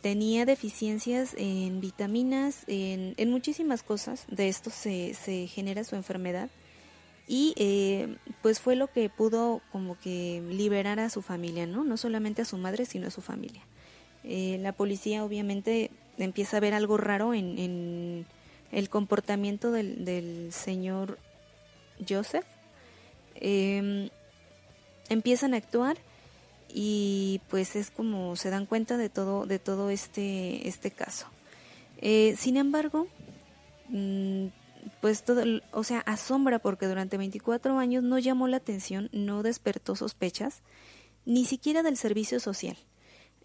Tenía 0.01 0.45
deficiencias 0.45 1.33
en 1.35 1.81
vitaminas, 1.81 2.63
en, 2.67 3.15
muchísimas 3.29 3.81
cosas. 3.81 4.25
De 4.29 4.47
esto 4.47 4.69
se, 4.69 5.15
se 5.15 5.47
genera 5.47 5.83
su 5.83 5.95
enfermedad. 5.95 6.49
Y 7.27 7.55
eh, 7.57 8.17
pues 8.43 8.59
fue 8.59 8.75
lo 8.75 8.87
que 8.87 9.09
pudo 9.09 9.61
como 9.71 9.99
que 9.99 10.43
liberar 10.47 10.99
a 10.99 11.09
su 11.09 11.23
familia, 11.23 11.65
¿no? 11.65 11.83
No 11.83 11.97
solamente 11.97 12.43
a 12.43 12.45
su 12.45 12.57
madre, 12.57 12.85
sino 12.85 13.07
a 13.07 13.11
su 13.11 13.21
familia. 13.21 13.63
Eh, 14.25 14.57
la 14.61 14.71
policía 14.71 15.23
obviamente 15.23 15.91
empieza 16.17 16.57
a 16.57 16.59
ver 16.59 16.73
algo 16.73 16.97
raro 16.97 17.33
en, 17.33 17.57
en 17.57 18.25
el 18.71 18.89
comportamiento 18.89 19.71
del, 19.71 20.03
del 20.03 20.51
señor 20.51 21.17
Joseph. 22.07 22.45
Em, 23.35 24.09
empiezan 25.09 25.53
a 25.53 25.57
actuar 25.57 25.97
y 26.69 27.41
pues 27.49 27.75
es 27.75 27.91
como 27.91 28.35
se 28.35 28.49
dan 28.49 28.65
cuenta 28.65 28.97
de 28.97 29.09
todo 29.09 29.45
de 29.45 29.59
todo 29.59 29.89
este 29.89 30.67
este 30.67 30.91
caso 30.91 31.27
eh, 31.99 32.35
sin 32.37 32.57
embargo 32.57 33.07
mm, 33.89 34.47
pues 35.01 35.23
todo 35.23 35.43
o 35.71 35.83
sea 35.83 35.99
asombra 35.99 36.59
porque 36.59 36.87
durante 36.87 37.17
24 37.17 37.77
años 37.77 38.03
no 38.03 38.19
llamó 38.19 38.47
la 38.47 38.57
atención 38.57 39.09
no 39.11 39.43
despertó 39.43 39.95
sospechas 39.95 40.61
ni 41.25 41.45
siquiera 41.45 41.83
del 41.83 41.97
servicio 41.97 42.39
social 42.39 42.77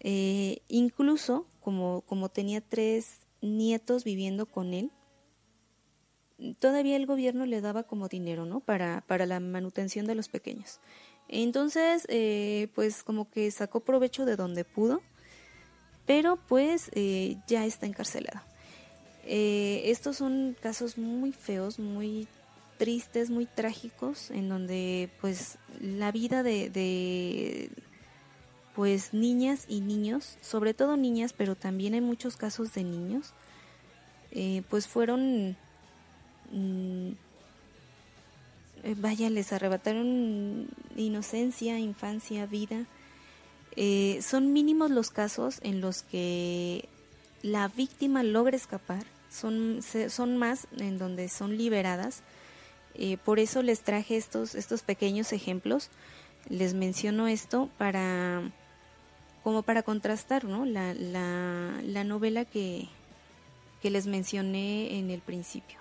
eh, 0.01 0.59
incluso 0.67 1.47
como 1.61 2.01
como 2.01 2.29
tenía 2.29 2.61
tres 2.61 3.21
nietos 3.41 4.03
viviendo 4.03 4.45
con 4.45 4.73
él 4.73 4.91
todavía 6.59 6.95
el 6.95 7.05
gobierno 7.05 7.45
le 7.45 7.61
daba 7.61 7.83
como 7.83 8.07
dinero 8.07 8.45
no 8.45 8.59
para 8.59 9.01
para 9.07 9.25
la 9.25 9.39
manutención 9.39 10.05
de 10.05 10.15
los 10.15 10.27
pequeños 10.27 10.79
entonces, 11.31 12.05
eh, 12.09 12.67
pues 12.75 13.03
como 13.03 13.31
que 13.31 13.49
sacó 13.51 13.79
provecho 13.79 14.25
de 14.25 14.35
donde 14.35 14.65
pudo, 14.65 15.01
pero 16.05 16.35
pues 16.35 16.91
eh, 16.93 17.37
ya 17.47 17.65
está 17.65 17.85
encarcelado. 17.85 18.41
Estos 19.23 20.17
son 20.17 20.57
casos 20.59 20.97
muy 20.97 21.31
feos, 21.31 21.79
muy 21.79 22.27
tristes, 22.77 23.29
muy 23.29 23.45
trágicos, 23.45 24.29
en 24.29 24.49
donde 24.49 25.09
pues 25.21 25.57
la 25.79 26.11
vida 26.11 26.43
de 26.43 27.69
pues 28.75 29.13
niñas 29.13 29.65
y 29.67 29.81
niños, 29.81 30.37
sobre 30.41 30.73
todo 30.73 30.97
niñas, 30.97 31.33
pero 31.33 31.55
también 31.55 31.93
en 31.93 32.03
muchos 32.03 32.37
casos 32.37 32.73
de 32.73 32.83
niños, 32.83 33.33
pues 34.69 34.87
fueron 34.87 35.57
mm, 36.51 37.11
eh, 38.83 38.95
vaya, 38.97 39.29
les 39.29 39.53
arrebataron 39.53 40.67
inocencia, 40.95 41.77
infancia, 41.77 42.45
vida. 42.45 42.85
Eh, 43.75 44.19
son 44.21 44.53
mínimos 44.53 44.89
los 44.89 45.11
casos 45.11 45.59
en 45.61 45.81
los 45.81 46.01
que 46.01 46.89
la 47.43 47.67
víctima 47.67 48.23
logra 48.23 48.57
escapar, 48.57 49.05
son, 49.29 49.79
son 50.09 50.37
más 50.37 50.67
en 50.77 50.97
donde 50.97 51.29
son 51.29 51.57
liberadas. 51.57 52.23
Eh, 52.95 53.17
por 53.17 53.39
eso 53.39 53.61
les 53.61 53.81
traje 53.81 54.17
estos, 54.17 54.55
estos 54.55 54.81
pequeños 54.81 55.31
ejemplos. 55.31 55.89
Les 56.49 56.73
menciono 56.73 57.27
esto 57.27 57.69
para 57.77 58.51
como 59.43 59.63
para 59.63 59.83
contrastar 59.83 60.45
¿no? 60.45 60.65
la, 60.65 60.93
la, 60.93 61.81
la 61.83 62.03
novela 62.03 62.45
que, 62.45 62.87
que 63.81 63.89
les 63.89 64.07
mencioné 64.07 64.99
en 64.99 65.09
el 65.09 65.21
principio. 65.21 65.79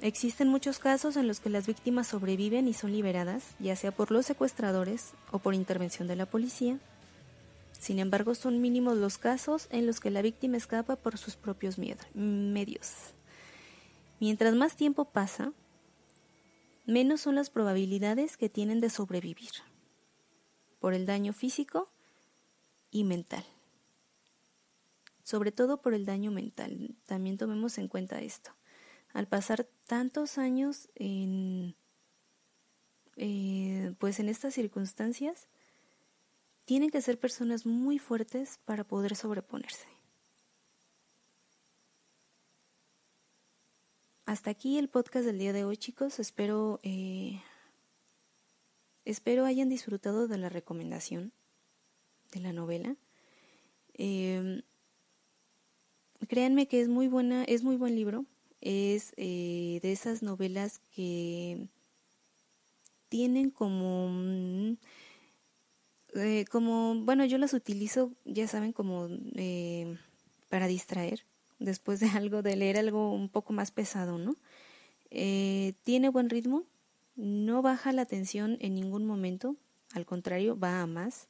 Existen 0.00 0.48
muchos 0.48 0.78
casos 0.78 1.16
en 1.16 1.26
los 1.26 1.40
que 1.40 1.48
las 1.48 1.66
víctimas 1.66 2.08
sobreviven 2.08 2.68
y 2.68 2.74
son 2.74 2.92
liberadas, 2.92 3.54
ya 3.58 3.74
sea 3.76 3.92
por 3.92 4.10
los 4.10 4.26
secuestradores 4.26 5.14
o 5.32 5.38
por 5.38 5.54
intervención 5.54 6.06
de 6.06 6.16
la 6.16 6.26
policía. 6.26 6.78
Sin 7.78 7.98
embargo, 7.98 8.34
son 8.34 8.60
mínimos 8.60 8.96
los 8.96 9.16
casos 9.18 9.68
en 9.70 9.86
los 9.86 10.00
que 10.00 10.10
la 10.10 10.22
víctima 10.22 10.58
escapa 10.58 10.96
por 10.96 11.18
sus 11.18 11.36
propios 11.36 11.78
medios. 11.78 12.92
Mientras 14.20 14.54
más 14.54 14.76
tiempo 14.76 15.06
pasa, 15.06 15.52
menos 16.86 17.22
son 17.22 17.34
las 17.34 17.50
probabilidades 17.50 18.36
que 18.36 18.48
tienen 18.48 18.80
de 18.80 18.90
sobrevivir, 18.90 19.50
por 20.78 20.94
el 20.94 21.06
daño 21.06 21.32
físico 21.32 21.90
y 22.90 23.04
mental. 23.04 23.44
Sobre 25.22 25.52
todo 25.52 25.80
por 25.80 25.94
el 25.94 26.04
daño 26.04 26.30
mental. 26.30 26.94
También 27.06 27.36
tomemos 27.36 27.78
en 27.78 27.88
cuenta 27.88 28.20
esto 28.20 28.52
al 29.16 29.26
pasar 29.26 29.66
tantos 29.86 30.36
años 30.36 30.90
en, 30.94 31.74
eh, 33.16 33.94
pues 33.98 34.20
en 34.20 34.28
estas 34.28 34.52
circunstancias, 34.52 35.48
tienen 36.66 36.90
que 36.90 37.00
ser 37.00 37.18
personas 37.18 37.64
muy 37.64 37.98
fuertes 37.98 38.60
para 38.66 38.84
poder 38.84 39.16
sobreponerse. 39.16 39.86
Hasta 44.26 44.50
aquí 44.50 44.76
el 44.76 44.90
podcast 44.90 45.24
del 45.24 45.38
día 45.38 45.54
de 45.54 45.64
hoy, 45.64 45.78
chicos. 45.78 46.18
Espero, 46.18 46.78
eh, 46.82 47.40
espero 49.06 49.46
hayan 49.46 49.70
disfrutado 49.70 50.28
de 50.28 50.36
la 50.36 50.50
recomendación 50.50 51.32
de 52.32 52.40
la 52.40 52.52
novela. 52.52 52.96
Eh, 53.94 54.62
créanme 56.28 56.68
que 56.68 56.80
es 56.80 56.88
muy 56.88 57.08
buena, 57.08 57.44
es 57.44 57.62
muy 57.62 57.76
buen 57.76 57.94
libro. 57.94 58.26
Es 58.60 59.12
eh, 59.16 59.78
de 59.82 59.92
esas 59.92 60.22
novelas 60.22 60.80
que 60.94 61.68
tienen 63.08 63.50
como 63.50 64.08
mm, 64.10 64.76
eh, 66.14 66.44
como 66.50 66.96
bueno 66.96 67.24
yo 67.24 67.38
las 67.38 67.54
utilizo 67.54 68.10
ya 68.24 68.48
saben 68.48 68.72
como 68.72 69.06
eh, 69.36 69.96
para 70.48 70.66
distraer 70.66 71.24
después 71.60 72.00
de 72.00 72.08
algo 72.14 72.42
de 72.42 72.56
leer 72.56 72.78
algo 72.78 73.12
un 73.12 73.28
poco 73.28 73.52
más 73.52 73.70
pesado 73.70 74.18
no 74.18 74.34
tiene 75.08 76.08
buen 76.08 76.28
ritmo 76.28 76.64
no 77.16 77.62
baja 77.62 77.92
la 77.92 78.06
tensión 78.06 78.56
en 78.60 78.74
ningún 78.74 79.06
momento 79.06 79.56
al 79.94 80.06
contrario 80.06 80.58
va 80.58 80.82
a 80.82 80.86
más 80.86 81.28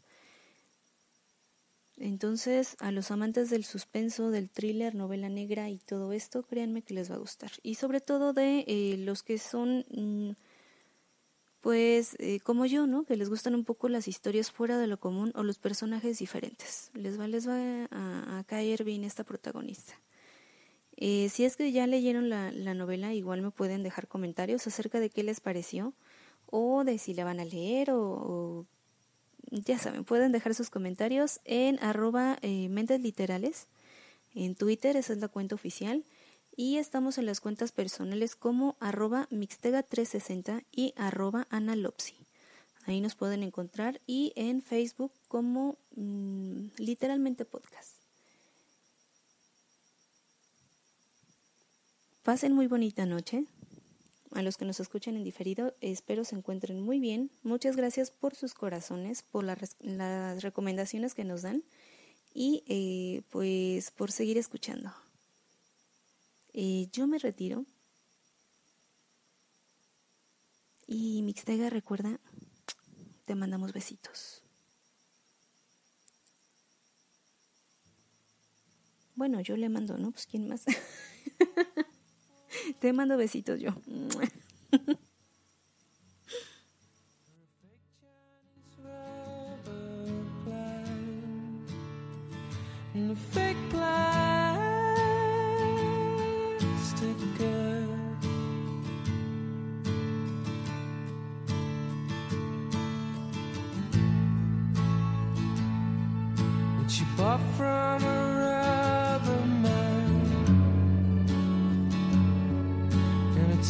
entonces, 1.99 2.77
a 2.81 2.93
los 2.93 3.11
amantes 3.11 3.49
del 3.49 3.65
suspenso, 3.65 4.31
del 4.31 4.51
thriller, 4.51 4.95
novela 4.95 5.31
negra 5.31 5.71
y 5.71 5.79
todo 5.79 6.13
esto, 6.13 6.43
créanme 6.43 6.83
que 6.83 6.93
les 6.93 7.11
va 7.11 7.15
a 7.15 7.19
gustar. 7.19 7.51
Y 7.63 7.77
sobre 7.77 8.01
todo 8.01 8.35
de 8.35 8.65
eh, 8.67 8.97
los 8.99 9.23
que 9.23 9.39
son, 9.39 9.87
mm, 9.91 10.33
pues, 11.63 12.17
eh, 12.19 12.41
como 12.41 12.67
yo, 12.67 12.87
¿no? 12.87 13.05
Que 13.05 13.17
les 13.17 13.31
gustan 13.31 13.55
un 13.55 13.65
poco 13.65 13.89
las 13.89 14.09
historias 14.09 14.51
fuera 14.51 14.79
de 14.79 14.87
lo 14.87 15.01
común 15.01 15.33
o 15.35 15.43
los 15.43 15.59
personajes 15.59 16.19
diferentes. 16.19 16.91
Les 16.93 17.19
va, 17.19 17.29
les 17.29 17.49
va 17.49 17.89
a, 17.91 18.45
caer 18.47 18.85
bien 18.85 19.03
esta 19.03 19.25
protagonista. 19.25 19.95
Eh, 20.97 21.29
si 21.29 21.45
es 21.45 21.57
que 21.57 21.73
ya 21.73 21.87
leyeron 21.87 22.29
la, 22.29 22.53
la 22.53 22.75
novela, 22.75 23.13
igual 23.15 23.43
me 23.43 23.51
pueden 23.51 23.83
dejar 23.83 24.09
comentarios 24.09 24.67
acerca 24.67 25.01
de 25.01 25.11
qué 25.11 25.23
les 25.23 25.41
pareció 25.41 25.93
o 26.47 26.85
de 26.85 26.99
si 26.99 27.13
la 27.15 27.25
van 27.25 27.41
a 27.41 27.45
leer 27.45 27.91
o 27.91 28.67
ya 29.51 29.79
saben, 29.79 30.05
pueden 30.05 30.33
dejar 30.33 30.55
sus 30.55 30.71
comentarios 30.71 31.41
en 31.45 31.83
arroba 31.83 32.39
eh, 32.43 32.69
mentes 32.69 33.01
literales, 33.01 33.69
en 34.35 34.55
Twitter, 34.55 34.97
esa 34.97 35.13
es 35.13 35.19
la 35.21 35.29
cuenta 35.29 35.55
oficial, 35.55 36.05
y 36.57 36.79
estamos 36.79 37.19
en 37.19 37.27
las 37.27 37.41
cuentas 37.41 37.73
personales 37.73 38.35
como 38.35 38.77
arroba 38.81 39.29
mixtega360 39.31 40.65
y 40.73 40.95
arroba 40.97 41.47
analopsi. 41.51 42.15
Ahí 42.87 43.01
nos 43.01 43.15
pueden 43.15 43.43
encontrar 43.43 44.01
y 44.07 44.33
en 44.37 44.63
Facebook 44.63 45.13
como 45.29 45.77
mm, 45.97 46.69
literalmente 46.79 47.45
podcast. 47.45 48.06
Pasen 52.27 52.55
muy 52.55 52.67
bonita 52.67 53.07
noche 53.07 53.45
a 54.33 54.43
los 54.43 54.57
que 54.57 54.65
nos 54.65 54.81
escuchan 54.81 55.15
en 55.15 55.23
diferido, 55.23 55.77
espero 55.81 56.25
se 56.25 56.35
encuentren 56.35 56.83
muy 56.83 56.99
bien. 56.99 57.31
Muchas 57.45 57.77
gracias 57.77 58.11
por 58.11 58.35
sus 58.35 58.53
corazones, 58.53 59.23
por 59.23 59.45
las 59.45 60.43
recomendaciones 60.43 61.15
que 61.15 61.23
nos 61.23 61.43
dan 61.43 61.63
y 62.35 62.65
eh, 62.67 63.23
pues 63.31 63.93
por 63.93 64.11
seguir 64.11 64.39
escuchando. 64.39 64.93
Eh, 66.53 66.89
yo 66.91 67.07
me 67.07 67.21
retiro. 67.21 67.65
Y 70.89 71.23
Mixtega, 71.23 71.71
recuerda, 71.71 72.19
te 73.25 73.37
mandamos 73.37 73.73
besitos. 73.73 74.43
Bueno, 79.15 79.41
yo 79.43 79.57
le 79.57 79.69
mando, 79.69 79.97
¿no? 79.97 80.11
Pues 80.11 80.27
quién 80.27 80.49
más. 80.49 80.65
Te 82.81 82.93
mando 82.93 83.17
besitos 83.17 83.61
yo. 83.61 83.71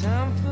time 0.02 0.45